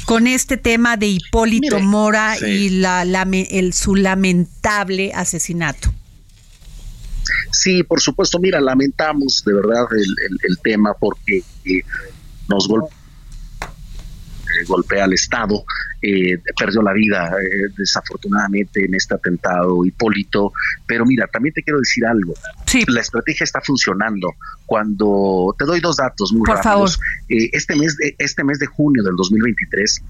[0.05, 5.93] con este tema de Hipólito Mora y la, el, su lamentable asesinato.
[7.51, 11.83] Sí, por supuesto, mira, lamentamos de verdad el, el tema porque eh,
[12.49, 15.63] nos eh, golpea al Estado,
[16.01, 20.53] eh, perdió la vida eh, desafortunadamente en este atentado Hipólito.
[20.85, 22.33] Pero mira, también te quiero decir algo.
[22.87, 24.29] La estrategia está funcionando.
[24.65, 26.99] Cuando te doy dos datos muy rápidos.
[27.27, 30.03] este mes de este mes de junio del 2023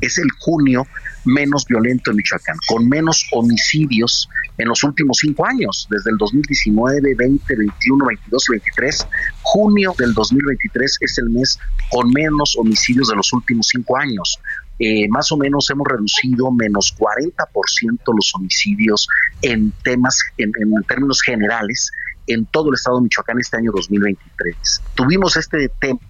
[0.00, 0.86] es el junio
[1.24, 4.28] menos violento en Michoacán, con menos homicidios
[4.58, 9.06] en los últimos cinco años, desde el 2019, 20, 21, 22 y 23.
[9.42, 11.58] Junio del 2023 es el mes
[11.90, 14.38] con menos homicidios de los últimos cinco años.
[14.78, 19.08] Eh, más o menos hemos reducido menos 40% los homicidios
[19.42, 20.52] en temas, en,
[20.88, 21.92] términos generales,
[22.26, 24.82] en todo el estado de Michoacán este año 2023.
[24.94, 26.00] Tuvimos este tema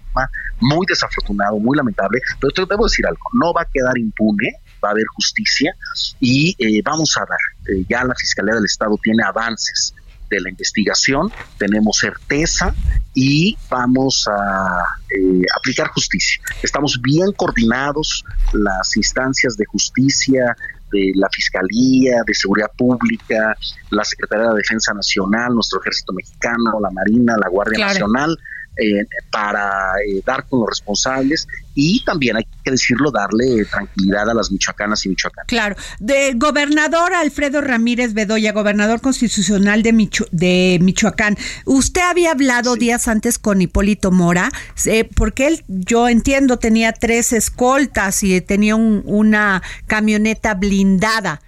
[0.59, 4.89] muy desafortunado, muy lamentable, pero te debo decir algo, no va a quedar impune, va
[4.89, 5.75] a haber justicia
[6.19, 9.93] y eh, vamos a dar, eh, ya la Fiscalía del Estado tiene avances
[10.29, 12.73] de la investigación, tenemos certeza
[13.13, 16.41] y vamos a eh, aplicar justicia.
[16.63, 20.55] Estamos bien coordinados, las instancias de justicia,
[20.91, 23.55] de la Fiscalía, de Seguridad Pública,
[23.89, 28.37] la Secretaría de Defensa Nacional, nuestro Ejército Mexicano, la Marina, la Guardia Nacional,
[28.77, 34.33] eh, para eh, dar con los responsables y también hay que decirlo, darle tranquilidad a
[34.33, 35.47] las michoacanas y michoacanas.
[35.47, 35.75] Claro.
[35.99, 43.37] De gobernador Alfredo Ramírez Bedoya, gobernador constitucional de, de Michoacán, usted había hablado días antes
[43.39, 44.49] con Hipólito Mora,
[44.85, 51.41] eh, porque él, yo entiendo, tenía tres escoltas y tenía una camioneta blindada.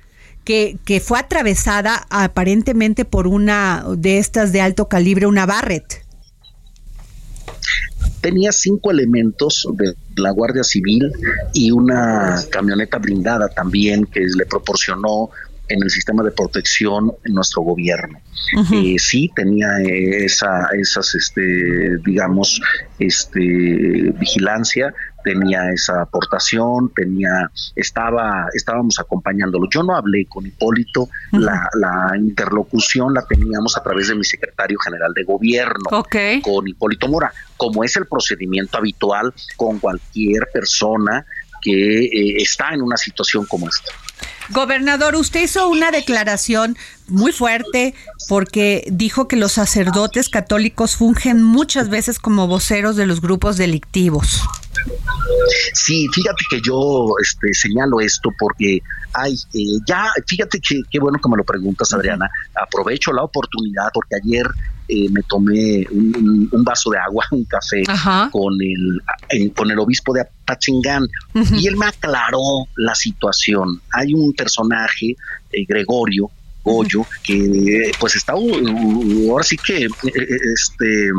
[0.46, 6.07] Que, que fue atravesada aparentemente por una de estas de alto calibre, una Barrett
[8.22, 11.12] tenía cinco elementos de la Guardia Civil
[11.54, 15.30] y una camioneta blindada también que le proporcionó
[15.70, 18.20] en el sistema de protección en nuestro gobierno.
[18.72, 22.62] Eh, sí tenía esa, esas, este, digamos,
[23.00, 23.39] este,
[24.17, 24.93] vigilancia,
[25.28, 29.68] tenía esa aportación, tenía, estaba, estábamos acompañándolo.
[29.70, 31.70] Yo no hablé con Hipólito, la,
[32.18, 35.90] interlocución la teníamos a través de mi secretario general de gobierno,
[36.42, 41.26] con Hipólito Mora, como es el procedimiento habitual con cualquier persona
[41.62, 43.92] que eh, está en una situación como esta.
[44.49, 46.77] Gobernador, usted hizo una declaración
[47.08, 47.93] muy fuerte
[48.27, 54.41] porque dijo que los sacerdotes católicos fungen muchas veces como voceros de los grupos delictivos.
[55.73, 58.82] Sí, fíjate que yo este, señalo esto porque
[59.13, 62.30] hay, eh, ya, fíjate que qué bueno que me lo preguntas, Adriana.
[62.56, 64.45] Aprovecho la oportunidad porque ayer
[64.88, 67.84] eh, me tomé un, vaso de agua, un café
[68.32, 71.08] con el, con el obispo de Apachingán
[71.54, 73.82] y él me aclaró la situación.
[73.91, 75.15] Hay un personaje,
[75.52, 76.30] eh, Gregorio
[76.63, 79.88] Goyo, que pues está ahora sí que
[80.54, 81.12] este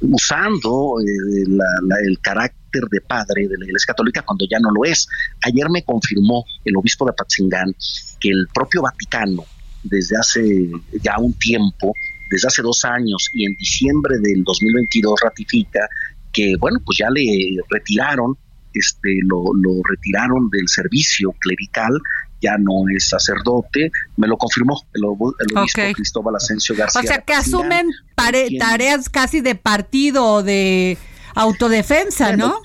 [0.00, 5.06] usando el carácter de padre de la Iglesia Católica cuando ya no lo es.
[5.42, 7.74] Ayer me confirmó el obispo de Apatzingán
[8.20, 9.44] que el propio Vaticano,
[9.82, 10.70] desde hace
[11.02, 11.94] ya un tiempo,
[12.32, 15.86] desde hace dos años y en diciembre del 2022 ratifica
[16.32, 18.36] que, bueno, pues ya le retiraron,
[18.72, 19.44] este, lo,
[19.88, 21.92] retiraron del servicio clerical
[22.40, 27.02] ya no es sacerdote, me lo confirmó el, obispo Cristóbal Asensio García.
[27.02, 30.98] O sea, que asumen tareas casi de partido o de
[31.36, 32.60] autodefensa, ¿no?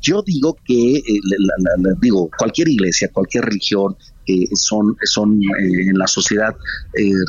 [0.00, 1.02] Yo digo que, eh,
[2.00, 6.56] digo, cualquier iglesia, cualquier religión, eh, son, son eh, en la sociedad,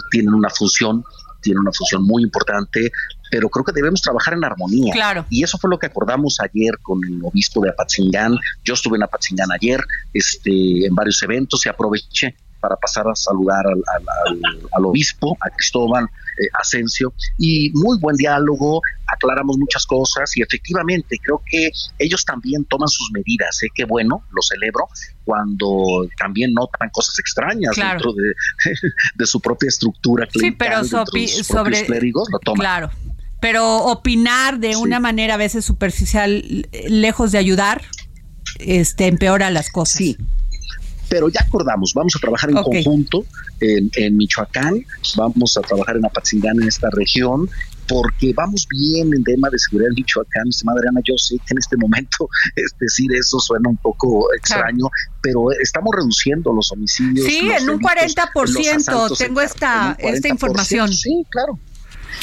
[0.09, 1.03] tienen una función
[1.41, 2.91] tiene una función muy importante,
[3.29, 4.93] pero creo que debemos trabajar en armonía.
[4.93, 5.25] Claro.
[5.29, 8.35] Y eso fue lo que acordamos ayer con el obispo de Apatzingán.
[8.63, 9.81] Yo estuve en Apatzingán ayer,
[10.13, 16.07] este, en varios eventos y aproveché para pasar a saludar al, obispo, a Cristóbal
[16.41, 22.65] eh, Asensio, y muy buen diálogo, aclaramos muchas cosas y efectivamente creo que ellos también
[22.65, 23.67] toman sus medidas, ¿eh?
[23.75, 24.87] qué bueno, lo celebro,
[25.23, 28.13] cuando también notan cosas extrañas dentro
[29.15, 32.59] de, su propia estructura sí, pero sobre, clérigos, lo toman.
[32.59, 32.91] Claro,
[33.39, 37.83] pero opinar de una manera a veces superficial, lejos de ayudar,
[38.59, 39.97] este empeora las cosas.
[39.97, 40.17] Sí,
[41.11, 43.25] pero ya acordamos, vamos a trabajar en conjunto
[43.59, 44.85] en, Michoacán,
[45.17, 47.49] vamos a trabajar en Apatzingán, en esta región,
[47.85, 50.45] porque vamos bien en tema de seguridad en Michoacán.
[50.63, 54.85] Madre Ana, yo sé que en este momento es decir eso suena un poco extraño,
[55.21, 57.25] pero estamos reduciendo los homicidios.
[57.25, 60.93] Sí, en un 40%, tengo esta, esta información.
[60.93, 61.59] Sí, claro.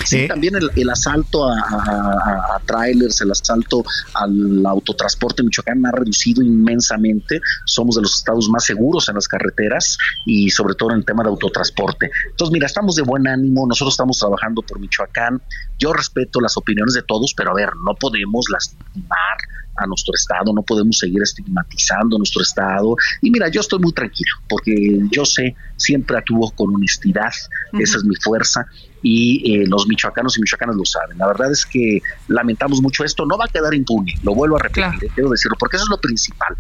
[0.05, 6.43] Sí, eh, también el, asalto a, trailers, el asalto al autotransporte en Michoacán ha reducido
[6.43, 7.41] inmensamente.
[7.67, 11.23] Somos de los estados más seguros en las carreteras y sobre todo en el tema
[11.23, 12.11] de autotransporte.
[12.31, 15.41] Entonces, mira, estamos de buen ánimo, nosotros estamos trabajando por Michoacán.
[15.79, 19.39] Yo respeto las opiniones de todos, pero a ver, no podemos lastimar
[19.79, 22.97] a nuestro Estado, no podemos seguir estigmatizando nuestro Estado.
[23.23, 27.33] Y mira, yo estoy muy tranquilo porque yo sé, siempre actúo con honestidad,
[27.73, 28.67] esa es mi fuerza
[29.03, 31.19] y eh, los michoacanos y michoacanas lo saben.
[31.19, 34.61] La verdad es que lamentamos mucho esto, no va a quedar impune, lo vuelvo a
[34.61, 36.57] repetir, eh, quiero decirlo, porque eso es lo principal.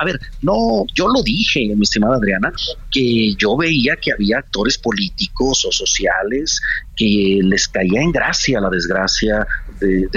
[0.00, 2.52] A ver, no, yo lo dije, mi estimada Adriana,
[2.90, 6.60] que yo veía que había actores políticos o sociales
[6.96, 9.46] que les caía en gracia la desgracia
[9.80, 10.08] de,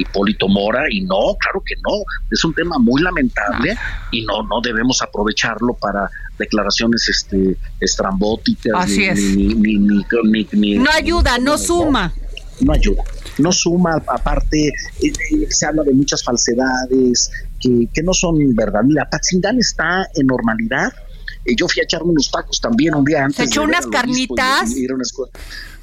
[0.00, 3.76] Hipólito Mora y no, claro que no, es un tema muy lamentable
[4.10, 9.06] y no, no debemos aprovecharlo para declaraciones este estrambóticas Así
[10.78, 12.12] no ayuda, no suma.
[12.60, 13.02] No, ayuda,
[13.38, 14.68] no suma, aparte
[15.02, 15.12] eh,
[15.48, 18.82] se habla de muchas falsedades que, que no son verdad.
[18.84, 20.92] Mira, Patzingán está en normalidad,
[21.44, 23.36] eh, yo fui a echarme unos tacos también un día antes.
[23.36, 24.74] ¿Se echó unas carnitas?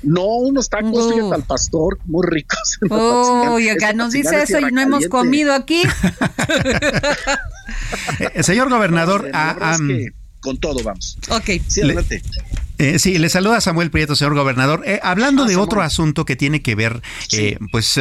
[0.04, 1.34] no, unos tacos, uh.
[1.34, 2.80] al pastor, muy ricos.
[2.89, 5.82] Uy, acá nos dice eso y no hemos comido aquí.
[8.20, 9.30] Eh, señor gobernador,
[10.39, 11.18] con todo vamos.
[11.30, 11.62] Ok.
[11.68, 12.22] Sí, adelante.
[12.80, 14.84] Eh, sí, le saluda Samuel Prieto, señor gobernador.
[14.86, 17.01] Eh, hablando ah, de otro asunto que tiene que ver,
[17.32, 17.99] eh, pues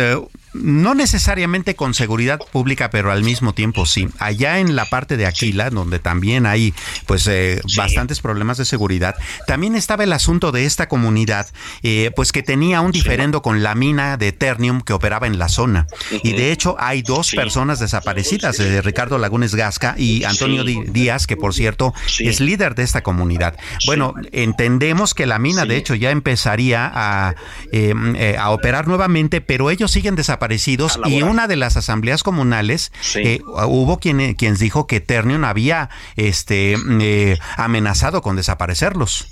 [0.63, 4.09] no necesariamente con seguridad pública, pero al mismo tiempo sí.
[4.19, 6.75] Allá en la parte de Aquila, donde también hay
[7.07, 7.29] pues
[7.77, 9.15] bastantes problemas de seguridad,
[9.47, 11.49] también estaba el asunto de esta comunidad,
[12.15, 15.87] pues que tenía un diferendo con la mina de Eternium que operaba en la zona.
[16.23, 21.55] Y de hecho hay dos personas desaparecidas, Ricardo Lagunes Gasca y Antonio Díaz, que por
[21.55, 23.57] cierto es líder de esta comunidad.
[23.87, 27.35] Bueno, entendemos que la mina, de hecho, ya empezaría a,
[27.73, 30.46] em, eh, a operar nuevamente, pero ellos siguen desaparecidos
[31.07, 36.77] y una de las asambleas comunales eh, hubo quien, quien dijo que Ternion había este,
[37.01, 39.27] eh, amenazado con desaparecerlos.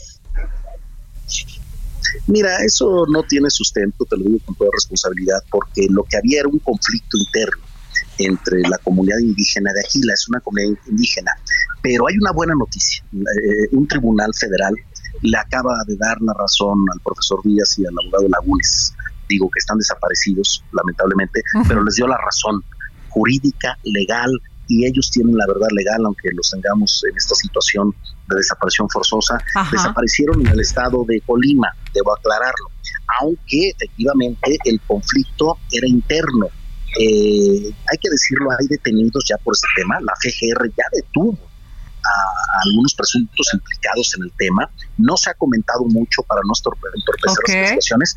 [2.26, 6.40] Mira, eso no tiene sustento, te lo digo con toda responsabilidad, porque lo que había
[6.40, 7.62] era un conflicto interno
[8.18, 11.32] entre la comunidad indígena de Aquila, es una comunidad indígena,
[11.82, 13.04] pero hay una buena noticia.
[13.72, 14.74] un tribunal federal
[15.22, 18.93] le acaba de dar la razón al profesor Díaz y al abogado Lagunes.
[19.28, 22.62] Digo que están desaparecidos, lamentablemente, pero les dio la razón
[23.08, 24.30] jurídica, legal,
[24.68, 27.94] y ellos tienen la verdad legal, aunque los tengamos en esta situación
[28.28, 29.38] de desaparición forzosa.
[29.70, 32.70] Desaparecieron en el estado de Colima, debo aclararlo,
[33.20, 36.46] aunque efectivamente el conflicto era interno.
[36.98, 41.53] Eh, hay que decirlo, hay detenidos ya por ese tema, la FGR ya detuvo
[42.04, 44.70] a, algunos presuntos implicados en el tema.
[44.98, 48.16] No se ha comentado mucho para no entorpecer las investigaciones,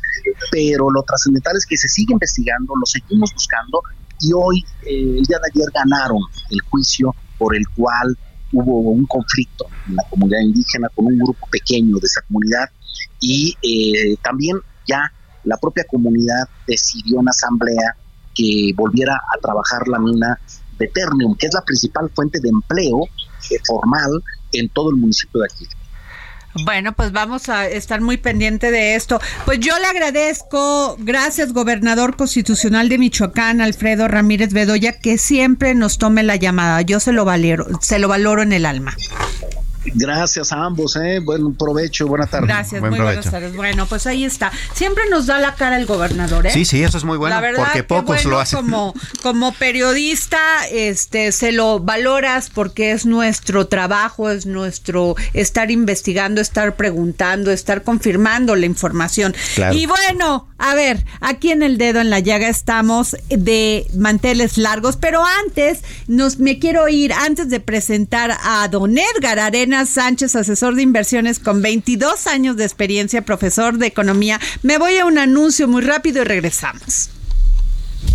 [0.50, 3.80] pero lo trascendental es que se sigue investigando, lo seguimos buscando
[4.20, 6.20] y hoy, eh, el día de ayer, ganaron
[6.50, 8.16] el juicio por el cual
[8.52, 12.68] hubo un conflicto en la comunidad indígena con un grupo pequeño de esa comunidad
[13.20, 15.12] y eh, también ya
[15.44, 17.96] la propia comunidad decidió en asamblea
[18.34, 20.38] que volviera a trabajar la mina
[20.78, 23.00] de Ternium, que es la principal fuente de empleo
[23.64, 24.22] formal
[24.52, 25.66] en todo el municipio de aquí.
[26.64, 29.20] Bueno, pues vamos a estar muy pendiente de esto.
[29.44, 35.98] Pues yo le agradezco, gracias gobernador constitucional de Michoacán, Alfredo Ramírez Bedoya, que siempre nos
[35.98, 36.82] tome la llamada.
[36.82, 38.96] Yo se lo valoro, se lo valoro en el alma.
[39.84, 41.20] Gracias a ambos, ¿eh?
[41.20, 42.46] buen provecho, buena tarde.
[42.48, 43.54] Gracias, muy buenas tardes.
[43.54, 44.52] Bueno, pues ahí está.
[44.74, 46.50] Siempre nos da la cara el gobernador, ¿eh?
[46.50, 48.58] Sí, sí, eso es muy bueno, porque pocos lo hacen.
[48.58, 50.38] Como, como periodista,
[50.70, 57.82] este, se lo valoras porque es nuestro trabajo, es nuestro estar investigando, estar preguntando, estar
[57.82, 59.34] confirmando la información.
[59.72, 64.96] Y bueno, a ver, aquí en el dedo en la llaga estamos de manteles largos,
[64.96, 70.74] pero antes nos me quiero ir, antes de presentar a Don Edgar Arena Sánchez, asesor
[70.74, 75.68] de inversiones con 22 años de experiencia, profesor de economía, me voy a un anuncio
[75.68, 77.10] muy rápido y regresamos.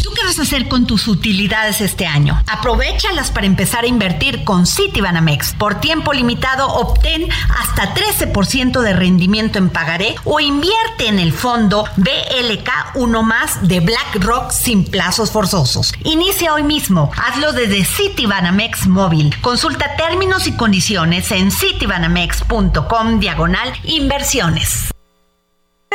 [0.02, 2.42] ¿Tú qué vas a hacer con tus utilidades este año?
[2.48, 5.56] Aprovechalas para empezar a invertir con Citibanamex.
[5.56, 7.28] Por tiempo limitado, obtén
[7.60, 13.80] hasta 13% de rendimiento en pagaré o invierte en el fondo BLK 1 más de
[13.80, 15.94] BlackRock sin plazos forzosos.
[16.04, 17.12] Inicia hoy mismo.
[17.16, 19.36] Hazlo desde Citibanamex móvil.
[19.42, 24.93] Consulta términos y condiciones en citibanamex.com diagonal inversiones.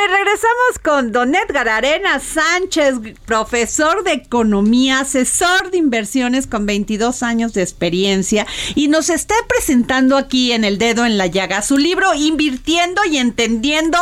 [0.07, 2.95] Regresamos con Don Edgar Arena Sánchez,
[3.25, 10.15] profesor de economía, asesor de inversiones con 22 años de experiencia y nos está presentando
[10.15, 13.97] aquí en el dedo en la llaga su libro Invirtiendo y entendiendo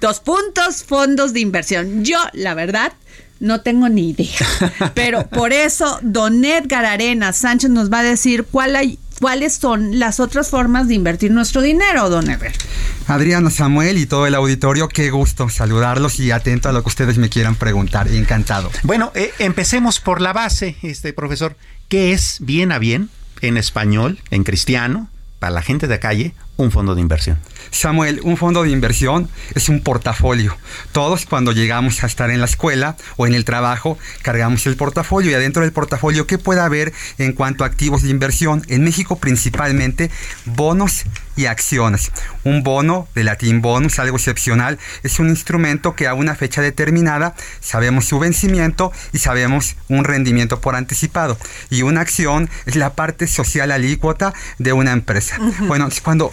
[0.00, 2.04] dos puntos fondos de inversión.
[2.04, 2.92] Yo, la verdad,
[3.40, 4.28] no tengo ni idea.
[4.94, 10.00] Pero por eso, don Edgar Arena Sánchez nos va a decir cuál hay, cuáles son
[10.00, 12.50] las otras formas de invertir nuestro dinero, don Ever.
[13.06, 17.18] Adriana, Samuel y todo el auditorio, qué gusto saludarlos y atento a lo que ustedes
[17.18, 18.08] me quieran preguntar.
[18.08, 18.72] Encantado.
[18.82, 21.56] Bueno, eh, empecemos por la base, este profesor.
[21.88, 23.10] ¿Qué es bien a bien
[23.42, 25.08] en español, en cristiano,
[25.38, 27.38] para la gente de calle, un fondo de inversión?
[27.70, 30.56] Samuel, un fondo de inversión es un portafolio.
[30.92, 35.30] Todos cuando llegamos a estar en la escuela o en el trabajo, cargamos el portafolio
[35.30, 38.62] y adentro del portafolio, ¿qué puede haber en cuanto a activos de inversión?
[38.68, 40.10] En México principalmente
[40.44, 41.04] bonos
[41.36, 42.12] y acciones.
[42.44, 47.34] Un bono, de latín bonus, algo excepcional, es un instrumento que a una fecha determinada
[47.60, 51.38] sabemos su vencimiento y sabemos un rendimiento por anticipado.
[51.70, 55.38] Y una acción es la parte social alícuota de una empresa.
[55.72, 56.32] Bueno, cuando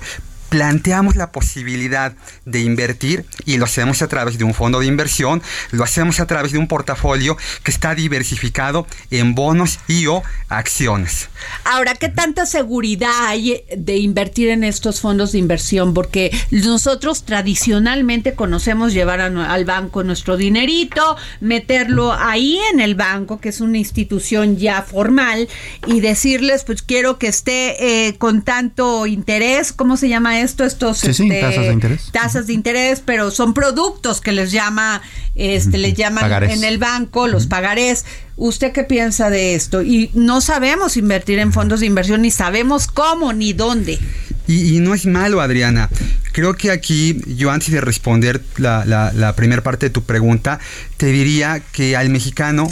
[0.49, 2.13] planteamos la posibilidad
[2.45, 5.41] de invertir y lo hacemos a través de un fondo de inversión,
[5.71, 11.29] lo hacemos a través de un portafolio que está diversificado en bonos y o acciones.
[11.63, 15.93] Ahora, ¿qué tanta seguridad hay de invertir en estos fondos de inversión?
[15.93, 23.49] Porque nosotros tradicionalmente conocemos llevar al banco nuestro dinerito, meterlo ahí en el banco, que
[23.49, 25.47] es una institución ya formal,
[25.85, 31.03] y decirles, pues quiero que esté eh, con tanto interés, ¿cómo se llama esto, estos
[31.03, 32.11] este, tasas de interés.
[32.11, 35.01] Tasas de interés, pero son productos que les llama,
[35.35, 38.05] este, les llaman en el banco, los pagarés.
[38.35, 39.81] ¿Usted qué piensa de esto?
[39.81, 43.99] Y no sabemos invertir en fondos de inversión, ni sabemos cómo, ni dónde.
[44.47, 45.89] Y, no es malo, Adriana.
[46.31, 50.59] Creo que aquí, yo antes de responder la, la primera parte de tu pregunta,
[50.97, 52.71] te diría que al mexicano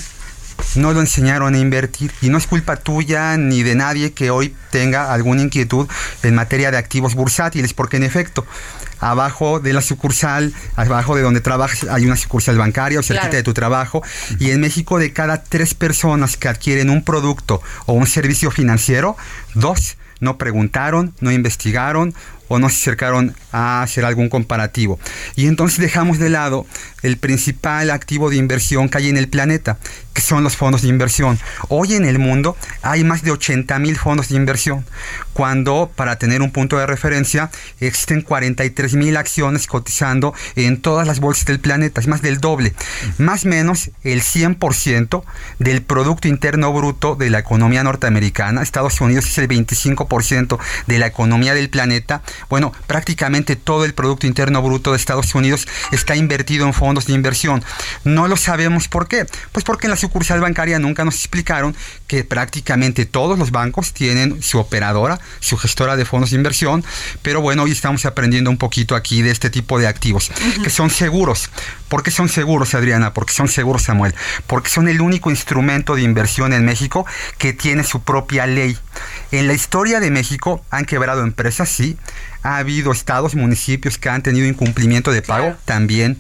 [0.75, 4.55] no lo enseñaron a invertir y no es culpa tuya ni de nadie que hoy
[4.71, 5.87] tenga alguna inquietud
[6.23, 8.45] en materia de activos bursátiles, porque en efecto,
[8.99, 13.43] abajo de la sucursal, abajo de donde trabajas, hay una sucursal bancaria o cerquita de
[13.43, 14.03] tu trabajo.
[14.39, 19.17] Y en México, de cada tres personas que adquieren un producto o un servicio financiero,
[19.53, 22.13] dos no preguntaron, no investigaron
[22.47, 24.99] o no se acercaron a hacer algún comparativo.
[25.35, 26.65] Y entonces dejamos de lado
[27.07, 29.77] el principal activo de inversión que hay en el planeta,
[30.13, 31.39] que son los fondos de inversión.
[31.69, 34.85] Hoy en el mundo hay más de 80 mil fondos de inversión,
[35.33, 37.49] cuando para tener un punto de referencia
[37.79, 42.73] existen 43 mil acciones cotizando en todas las bolsas del planeta, es más del doble.
[43.17, 45.23] Más o menos el 100%
[45.59, 51.07] del Producto Interno Bruto de la economía norteamericana, Estados Unidos es el 25% de la
[51.07, 56.65] economía del planeta, bueno, prácticamente todo el Producto Interno Bruto de Estados Unidos está invertido
[56.65, 57.63] en fondos de inversión.
[58.03, 59.25] No lo sabemos por qué.
[59.51, 61.75] Pues porque en la sucursal bancaria nunca nos explicaron
[62.07, 66.83] que prácticamente todos los bancos tienen su operadora, su gestora de fondos de inversión,
[67.21, 70.31] pero bueno, hoy estamos aprendiendo un poquito aquí de este tipo de activos,
[70.63, 71.49] que son seguros.
[71.89, 73.13] ¿Por qué son seguros, Adriana?
[73.13, 74.13] Porque son seguros, Samuel.
[74.45, 77.05] Porque son el único instrumento de inversión en México
[77.37, 78.77] que tiene su propia ley.
[79.31, 81.97] En la historia de México han quebrado empresas, sí,
[82.43, 86.17] ha habido estados, municipios que han tenido incumplimiento de pago también,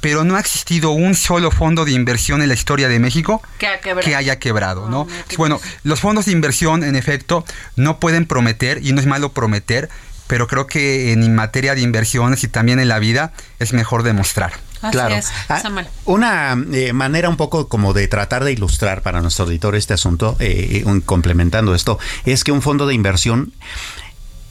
[0.00, 4.16] pero no ha existido un solo fondo de inversión en la historia de México que,
[4.16, 5.06] haya quebrado, ¿no?
[5.36, 7.44] bueno, los fondos de inversión, en efecto,
[7.76, 9.88] no pueden prometer, y no es malo prometer,
[10.26, 14.52] pero creo que en materia de inversiones y también en la vida es mejor demostrar.
[14.90, 15.16] Claro.
[15.48, 15.62] Ah,
[16.04, 20.36] una eh, manera un poco como de tratar de ilustrar para nuestro auditor este asunto,
[20.38, 23.52] eh, complementando esto, es que un fondo de inversión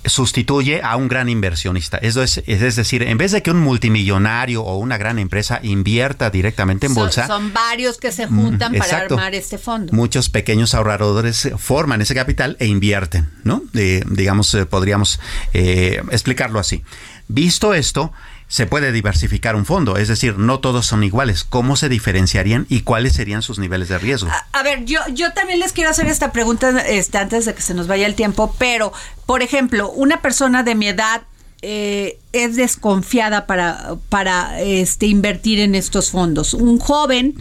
[0.08, 1.98] sustituye a un gran inversionista.
[1.98, 6.30] Eso es, es decir, en vez de que un multimillonario o una gran empresa invierta
[6.30, 7.28] directamente en bolsa.
[7.28, 9.94] Son varios que se juntan para armar este fondo.
[9.94, 13.64] Muchos pequeños ahorradores forman ese capital e invierten, ¿no?
[13.74, 15.20] digamos, eh, podríamos
[15.54, 16.84] eh, explicarlo así.
[17.28, 18.14] Visto esto,
[18.48, 21.44] se puede diversificar un fondo, es decir, no todos son iguales.
[21.44, 24.30] ¿Cómo se diferenciarían y cuáles serían sus niveles de riesgo?
[24.54, 27.74] A, ver, yo, yo también les quiero hacer esta pregunta este, antes de que se
[27.74, 28.94] nos vaya el tiempo, pero,
[29.26, 31.24] por ejemplo, una persona de mi edad
[31.62, 36.54] eh, es desconfiada para, para este, invertir en estos fondos.
[36.54, 37.36] Un joven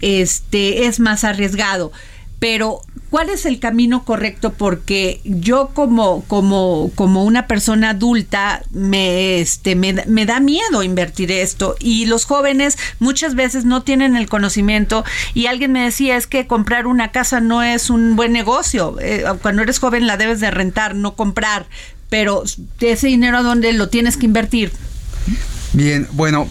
[0.00, 1.92] este, es más arriesgado
[2.42, 2.80] pero
[3.12, 4.54] ¿cuál es el camino correcto?
[4.54, 11.76] Porque yo como, como, como una persona adulta me, este, me, da miedo invertir esto
[11.78, 15.04] y los jóvenes muchas veces no tienen el conocimiento
[15.34, 18.96] y alguien me decía es que comprar una casa no es un buen negocio.
[18.98, 21.66] Eh, cuando eres joven la debes de rentar, no comprar,
[22.08, 22.44] pero
[22.80, 24.72] ese dinero a dónde lo tienes que invertir.
[25.74, 26.48] Bien, bueno,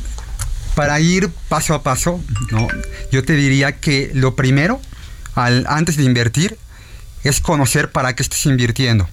[0.76, 2.68] para ir paso a paso, ¿no?
[3.12, 4.80] yo te diría que lo primero
[5.36, 6.58] al, antes de invertir
[7.24, 9.08] es conocer para qué estás invirtiendo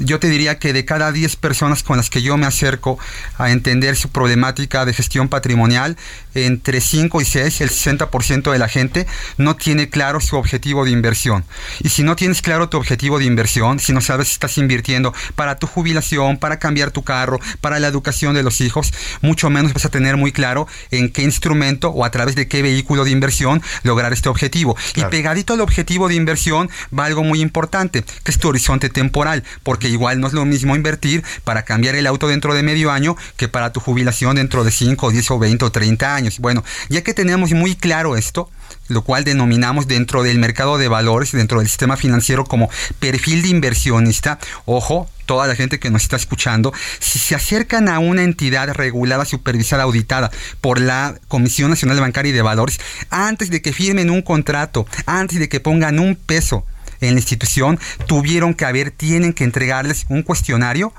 [0.00, 2.98] yo te diría que de cada 10 personas con las que yo me acerco
[3.38, 5.96] a entender su problemática de gestión patrimonial,
[6.34, 10.90] entre 5 y 6, el 60% de la gente no tiene claro su objetivo de
[10.90, 11.44] inversión.
[11.80, 15.14] Y si no tienes claro tu objetivo de inversión, si no sabes si estás invirtiendo
[15.34, 19.74] para tu jubilación, para cambiar tu carro, para la educación de los hijos, mucho menos
[19.74, 23.10] vas a tener muy claro en qué instrumento o a través de qué vehículo de
[23.10, 24.76] inversión lograr este objetivo.
[24.94, 29.44] Y pegadito al objetivo de inversión va algo muy importante, que es tu horizonte temporal,
[29.62, 33.16] porque igual no es lo mismo invertir para cambiar el auto dentro de medio año
[33.36, 36.38] que para tu jubilación dentro de 5, 10 o 20 o 30 años.
[36.38, 38.50] Bueno, ya que tenemos muy claro esto,
[38.88, 43.48] lo cual denominamos dentro del mercado de valores, dentro del sistema financiero como perfil de
[43.48, 44.38] inversionista.
[44.64, 49.24] Ojo, toda la gente que nos está escuchando, si se acercan a una entidad regulada,
[49.24, 50.30] supervisada, auditada
[50.60, 52.80] por la Comisión Nacional Bancaria y de Valores,
[53.10, 56.66] antes de que firmen un contrato, antes de que pongan un peso
[57.00, 60.92] en la institución, tuvieron que haber, tienen que entregarles un cuestionario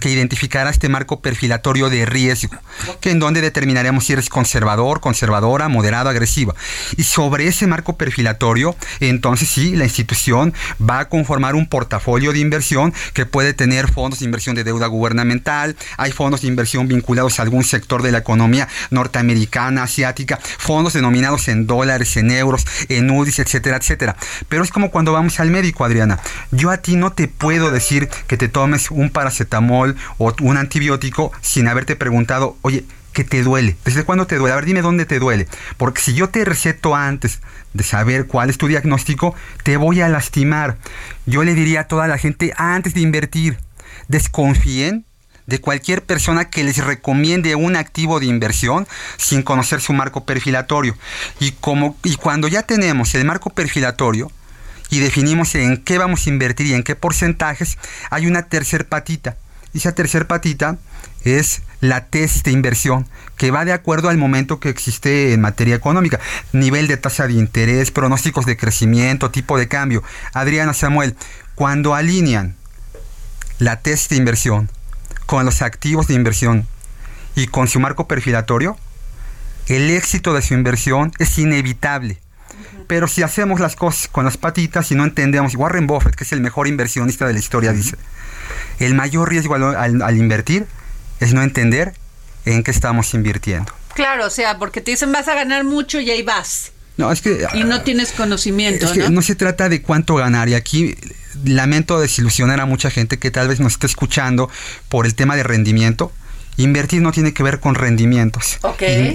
[0.00, 2.56] que identificará este marco perfilatorio de riesgo,
[3.00, 6.54] que en donde determinaremos si eres conservador, conservadora, moderado, agresiva.
[6.96, 12.40] Y sobre ese marco perfilatorio, entonces sí, la institución va a conformar un portafolio de
[12.40, 17.38] inversión que puede tener fondos de inversión de deuda gubernamental, hay fondos de inversión vinculados
[17.38, 23.10] a algún sector de la economía norteamericana, asiática, fondos denominados en dólares, en euros, en
[23.10, 24.16] UDIs, etcétera, etcétera.
[24.48, 26.18] Pero es como cuando vamos al médico, Adriana.
[26.50, 31.32] Yo a ti no te puedo decir que te tomes un paracetamol o un antibiótico
[31.40, 33.76] sin haberte preguntado, oye, ¿qué te duele?
[33.84, 34.52] ¿Desde cuándo te duele?
[34.52, 35.48] A ver, dime dónde te duele.
[35.76, 37.40] Porque si yo te receto antes
[37.74, 40.78] de saber cuál es tu diagnóstico, te voy a lastimar.
[41.26, 43.58] Yo le diría a toda la gente antes de invertir,
[44.08, 45.04] desconfíen
[45.48, 48.86] de cualquier persona que les recomiende un activo de inversión
[49.16, 50.94] sin conocer su marco perfilatorio.
[51.40, 51.54] Y,
[52.04, 54.30] y cuando ya tenemos el marco perfilatorio,
[54.90, 57.78] y definimos en qué vamos a invertir y en qué porcentajes,
[58.10, 59.36] hay una tercer patita
[59.74, 60.78] esa tercer patita
[61.24, 65.74] es la tesis de inversión, que va de acuerdo al momento que existe en materia
[65.74, 66.20] económica.
[66.52, 70.02] Nivel de tasa de interés, pronósticos de crecimiento, tipo de cambio.
[70.32, 71.16] Adriana Samuel,
[71.54, 72.56] cuando alinean
[73.58, 74.70] la tesis de inversión
[75.26, 76.66] con los activos de inversión
[77.34, 78.76] y con su marco perfilatorio,
[79.66, 82.18] el éxito de su inversión es inevitable.
[82.88, 86.32] Pero si hacemos las cosas con las patitas y no entendemos, Warren Buffett, que es
[86.32, 87.96] el mejor inversionista de la historia, dice,
[88.80, 90.66] el mayor riesgo al, invertir
[91.20, 91.92] es no entender
[92.46, 93.72] en qué estamos invirtiendo.
[93.94, 96.72] Claro, o sea, porque te dicen vas a ganar mucho y ahí vas.
[96.96, 97.46] No, es que...
[97.52, 99.10] Y no tienes conocimiento, es que ¿no?
[99.10, 99.22] ¿no?
[99.22, 100.48] se trata de cuánto ganar.
[100.48, 100.96] Y aquí
[101.44, 104.50] lamento desilusionar a mucha gente que tal vez nos esté escuchando
[104.88, 106.10] por el tema de rendimiento.
[106.58, 108.58] Invertir no tiene que ver con rendimientos.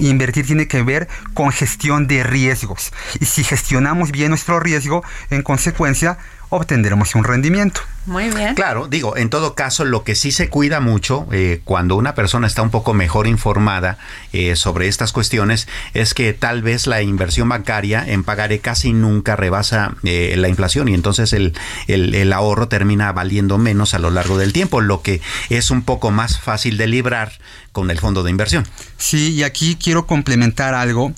[0.00, 2.92] Invertir tiene que ver con gestión de riesgos.
[3.20, 6.18] Y si gestionamos bien nuestro riesgo, en consecuencia,
[6.48, 7.82] obtendremos un rendimiento.
[8.06, 8.54] Muy bien.
[8.54, 12.46] Claro, digo, en todo caso, lo que sí se cuida mucho eh, cuando una persona
[12.46, 13.96] está un poco mejor informada
[14.32, 19.36] eh, sobre estas cuestiones es que tal vez la inversión bancaria en pagaré casi nunca
[19.36, 21.54] rebasa eh, la inflación y entonces el,
[21.86, 26.10] el, ahorro termina valiendo menos a lo largo del tiempo, lo que es un poco
[26.10, 27.32] más fácil de librar
[27.72, 28.66] con el fondo de inversión.
[28.98, 31.12] Sí, y aquí quiero complementar algo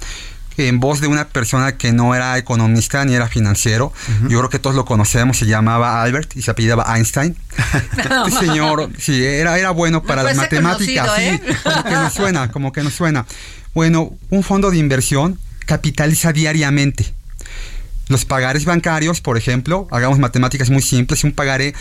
[0.56, 3.92] en voz de una persona que no era economista ni era financiero.
[4.28, 7.36] Yo creo que todos lo conocemos, se llamaba Albert y se apellidaba Einstein.
[8.26, 11.40] este señor, sí, era, era bueno para las matemáticas, sí, ¿eh?
[11.62, 13.26] como que nos suena, como que nos suena.
[13.74, 17.12] Bueno, un fondo de inversión capitaliza diariamente.
[18.08, 21.74] Los pagares bancarios, por ejemplo, hagamos matemáticas muy simples, un pagaré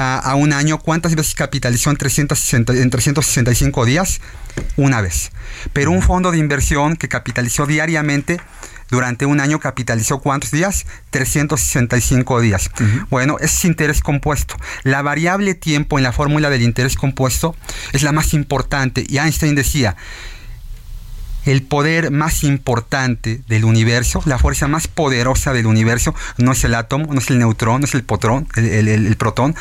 [0.00, 4.20] a, un año, ¿cuántas veces capitalizó en, 360, en 365 días?
[4.76, 5.30] Una vez.
[5.72, 8.40] Pero un fondo de inversión que capitalizó diariamente
[8.90, 10.84] durante un año capitalizó cuántos días?
[11.10, 12.70] 365 días.
[13.08, 14.56] Bueno, es interés compuesto.
[14.82, 17.54] La variable tiempo en la fórmula del interés compuesto
[17.92, 19.06] es la más importante.
[19.08, 19.96] Y Einstein decía,
[21.46, 26.74] el poder más importante del universo, la fuerza más poderosa del universo, no es el
[26.74, 29.54] átomo, no es el neutrón, no es el, potrón, el, protón,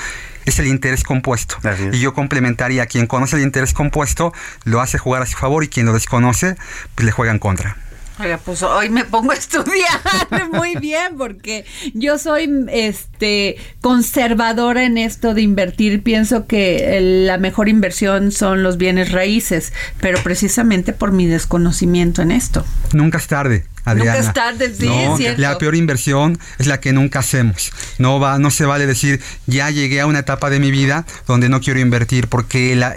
[0.49, 1.55] es el interés compuesto.
[1.91, 4.33] Y yo complementaría, quien conoce el interés compuesto
[4.63, 6.55] lo hace jugar a su favor y quien lo desconoce,
[6.95, 7.77] pues le juega en contra.
[8.21, 10.01] Oiga, pues hoy me pongo a estudiar
[10.51, 16.03] muy bien porque yo soy este conservadora en esto de invertir.
[16.03, 19.71] Pienso que la mejor inversión son los bienes raíces,
[20.01, 22.65] pero precisamente por mi desconocimiento en esto.
[22.91, 23.65] Nunca es tarde.
[23.91, 24.17] Adriana.
[24.17, 24.73] Nunca es tarde,
[25.17, 27.71] sí, La peor inversión es la que nunca hacemos.
[27.97, 31.49] No va, no se vale decir ya llegué a una etapa de mi vida donde
[31.49, 32.95] no quiero invertir, porque la,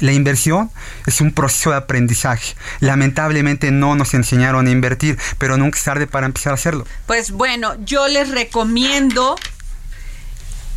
[0.00, 0.70] la inversión
[1.06, 2.54] es un proceso de aprendizaje.
[2.80, 6.86] Lamentablemente no nos enseñaron a invertir, pero nunca es tarde para empezar a hacerlo.
[7.06, 9.36] Pues bueno, yo les recomiendo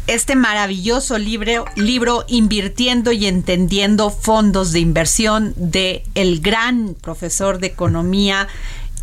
[0.08, 7.68] este maravilloso libro, libro Invirtiendo y Entendiendo Fondos de Inversión de el gran profesor de
[7.68, 8.48] economía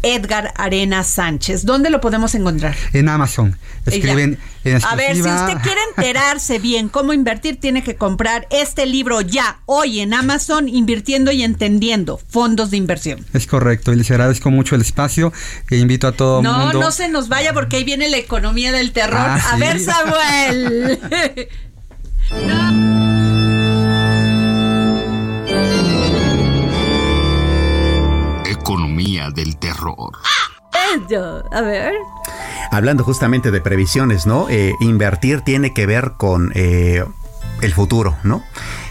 [0.02, 1.64] Edgar Arena Sánchez.
[1.64, 2.76] ¿Dónde lo podemos encontrar?
[2.92, 3.56] En Amazon.
[3.86, 8.86] Escriben en A ver, si usted quiere enterarse bien cómo invertir, tiene que comprar este
[8.86, 13.24] libro ya, hoy en Amazon, Invirtiendo y Entendiendo Fondos de Inversión.
[13.32, 15.32] Es correcto, y les agradezco mucho el espacio
[15.70, 16.72] e invito a todo no, mundo.
[16.74, 19.18] No, no se nos vaya porque ahí viene la economía del terror.
[19.18, 21.00] Ah, a ver, Samuel.
[28.60, 30.12] Economía del terror.
[31.50, 31.94] A ver.
[32.70, 34.48] Hablando justamente de previsiones, ¿no?
[34.50, 37.02] Eh, invertir tiene que ver con eh,
[37.62, 38.44] el futuro, ¿no?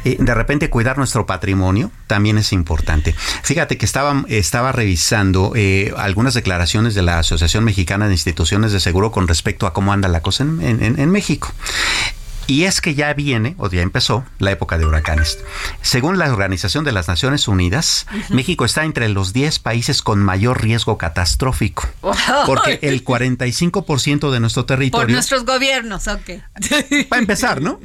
[0.06, 3.14] Eh, de repente cuidar nuestro patrimonio también es importante.
[3.44, 5.54] Fíjate que estaba, estaba revisando
[5.98, 10.10] algunas declaraciones de la Asociación Mexicana de Instituciones de Seguro con respecto a cómo anda
[10.10, 11.54] la cosa en, en México.
[12.50, 15.38] Y es que ya viene, o ya empezó, la época de huracanes.
[15.84, 20.64] Según la Organización de las Naciones Unidas, México está entre los 10 países con mayor
[20.64, 21.88] riesgo catastrófico.
[22.48, 25.06] Porque el 45% de nuestro territorio...
[25.06, 26.32] Por nuestros gobiernos, ok.
[27.08, 27.80] Para empezar, ¿no?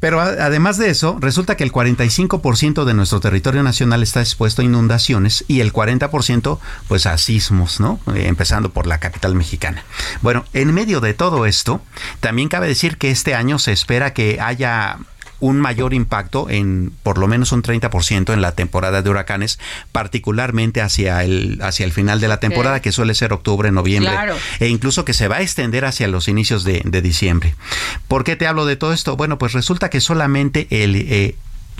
[0.00, 4.64] Pero además de eso, resulta que el 45% de nuestro territorio nacional está expuesto a
[4.64, 6.58] inundaciones y el 40%
[6.88, 8.00] pues a sismos, ¿no?
[8.14, 9.84] Eh, empezando por la capital mexicana.
[10.20, 11.80] Bueno, en medio de todo esto,
[12.20, 14.98] también cabe decir que este año se espera que haya
[15.42, 19.58] un mayor impacto en por lo menos un 30% en la temporada de huracanes,
[19.90, 24.12] particularmente hacia el, hacia el final de la temporada, que suele ser octubre, noviembre,
[24.60, 27.56] e incluso que se va a extender hacia los inicios de, diciembre.
[28.06, 29.16] ¿Por qué te hablo de todo esto?
[29.16, 31.34] Bueno, pues resulta que solamente el, eh,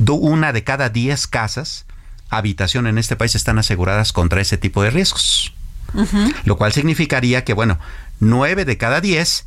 [0.09, 1.87] una de cada 10 casas,
[2.30, 5.55] habitación en este país están aseguradas contra ese tipo de riesgos.
[6.45, 7.78] Lo cual significaría que, bueno,
[8.18, 9.47] 9 de cada 10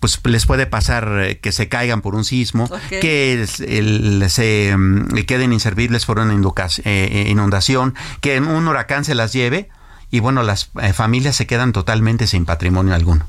[0.00, 5.52] pues les puede pasar eh, que se caigan por un sismo, que se mm, queden
[5.52, 9.68] inservibles por una eh, eh, inundación, que un huracán se las lleve
[10.10, 13.26] y bueno, las familias se quedan totalmente sin patrimonio alguno.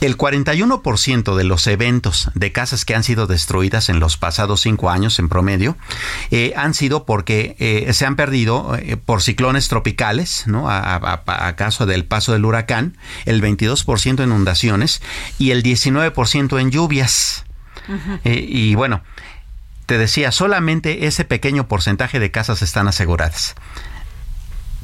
[0.00, 4.88] El 41% de los eventos de casas que han sido destruidas en los pasados cinco
[4.88, 5.76] años en promedio
[6.30, 10.70] eh, han sido porque eh, se han perdido eh, por ciclones tropicales, ¿no?
[10.70, 12.96] A, caso del paso del huracán,
[13.26, 15.02] el 22% en inundaciones
[15.38, 17.44] y el 19% en lluvias.
[18.24, 19.02] y bueno,
[19.84, 23.54] te decía, solamente ese pequeño porcentaje de casas están aseguradas.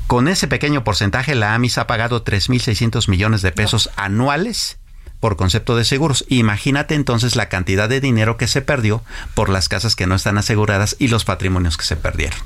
[0.07, 4.79] Con ese pequeño porcentaje, la AMIS ha pagado 3.600 millones de pesos anuales
[5.21, 6.25] por concepto de seguros.
[6.29, 9.03] Imagínate entonces la cantidad de dinero que se perdió
[9.35, 12.39] por las casas que no están aseguradas y los patrimonios que se perdieron.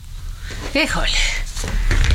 [0.74, 1.49] Híjole.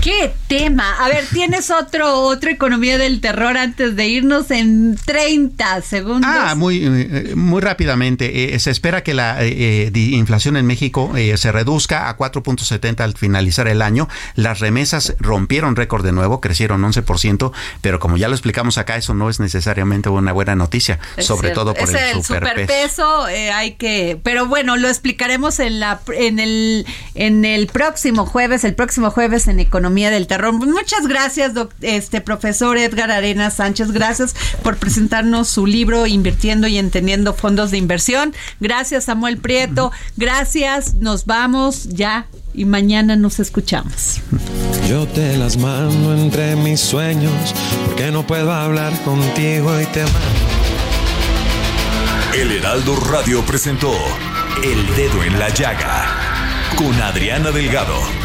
[0.06, 1.04] ¿Qué tema?
[1.04, 6.30] A ver, ¿tienes otro, otra economía del terror antes de irnos en 30 segundos?
[6.32, 8.54] Ah, muy, eh, muy rápidamente.
[8.54, 13.68] Eh, se espera que la eh, inflación en México se reduzca a 4.70 al finalizar
[13.68, 14.08] el año.
[14.36, 19.16] Las remesas rompieron récord de nuevo, crecieron 11%, pero como ya lo explicamos acá, eso
[19.16, 23.24] no es necesariamente una buena noticia, sobre todo por el, el superpeso.
[23.24, 26.86] hay que, pero bueno, lo explicaremos en la en el
[27.16, 30.54] en el próximo jueves, el próximo jueves en Economía del terror.
[30.54, 33.92] Muchas gracias, este profesor Edgar Arenas Sánchez.
[33.92, 38.34] Gracias por presentarnos su libro Invirtiendo y Entendiendo Fondos de Inversión.
[38.60, 39.92] Gracias, Samuel Prieto.
[40.18, 40.96] Gracias.
[40.96, 44.22] Nos vamos ya y mañana nos escuchamos.
[44.88, 47.34] Yo te las mando entre mis sueños
[47.86, 50.20] porque no puedo hablar contigo y te mando.
[52.34, 53.94] El Heraldo Radio presentó
[54.64, 56.36] El Dedo en la Llaga
[56.78, 58.25] con Adriana Delgado.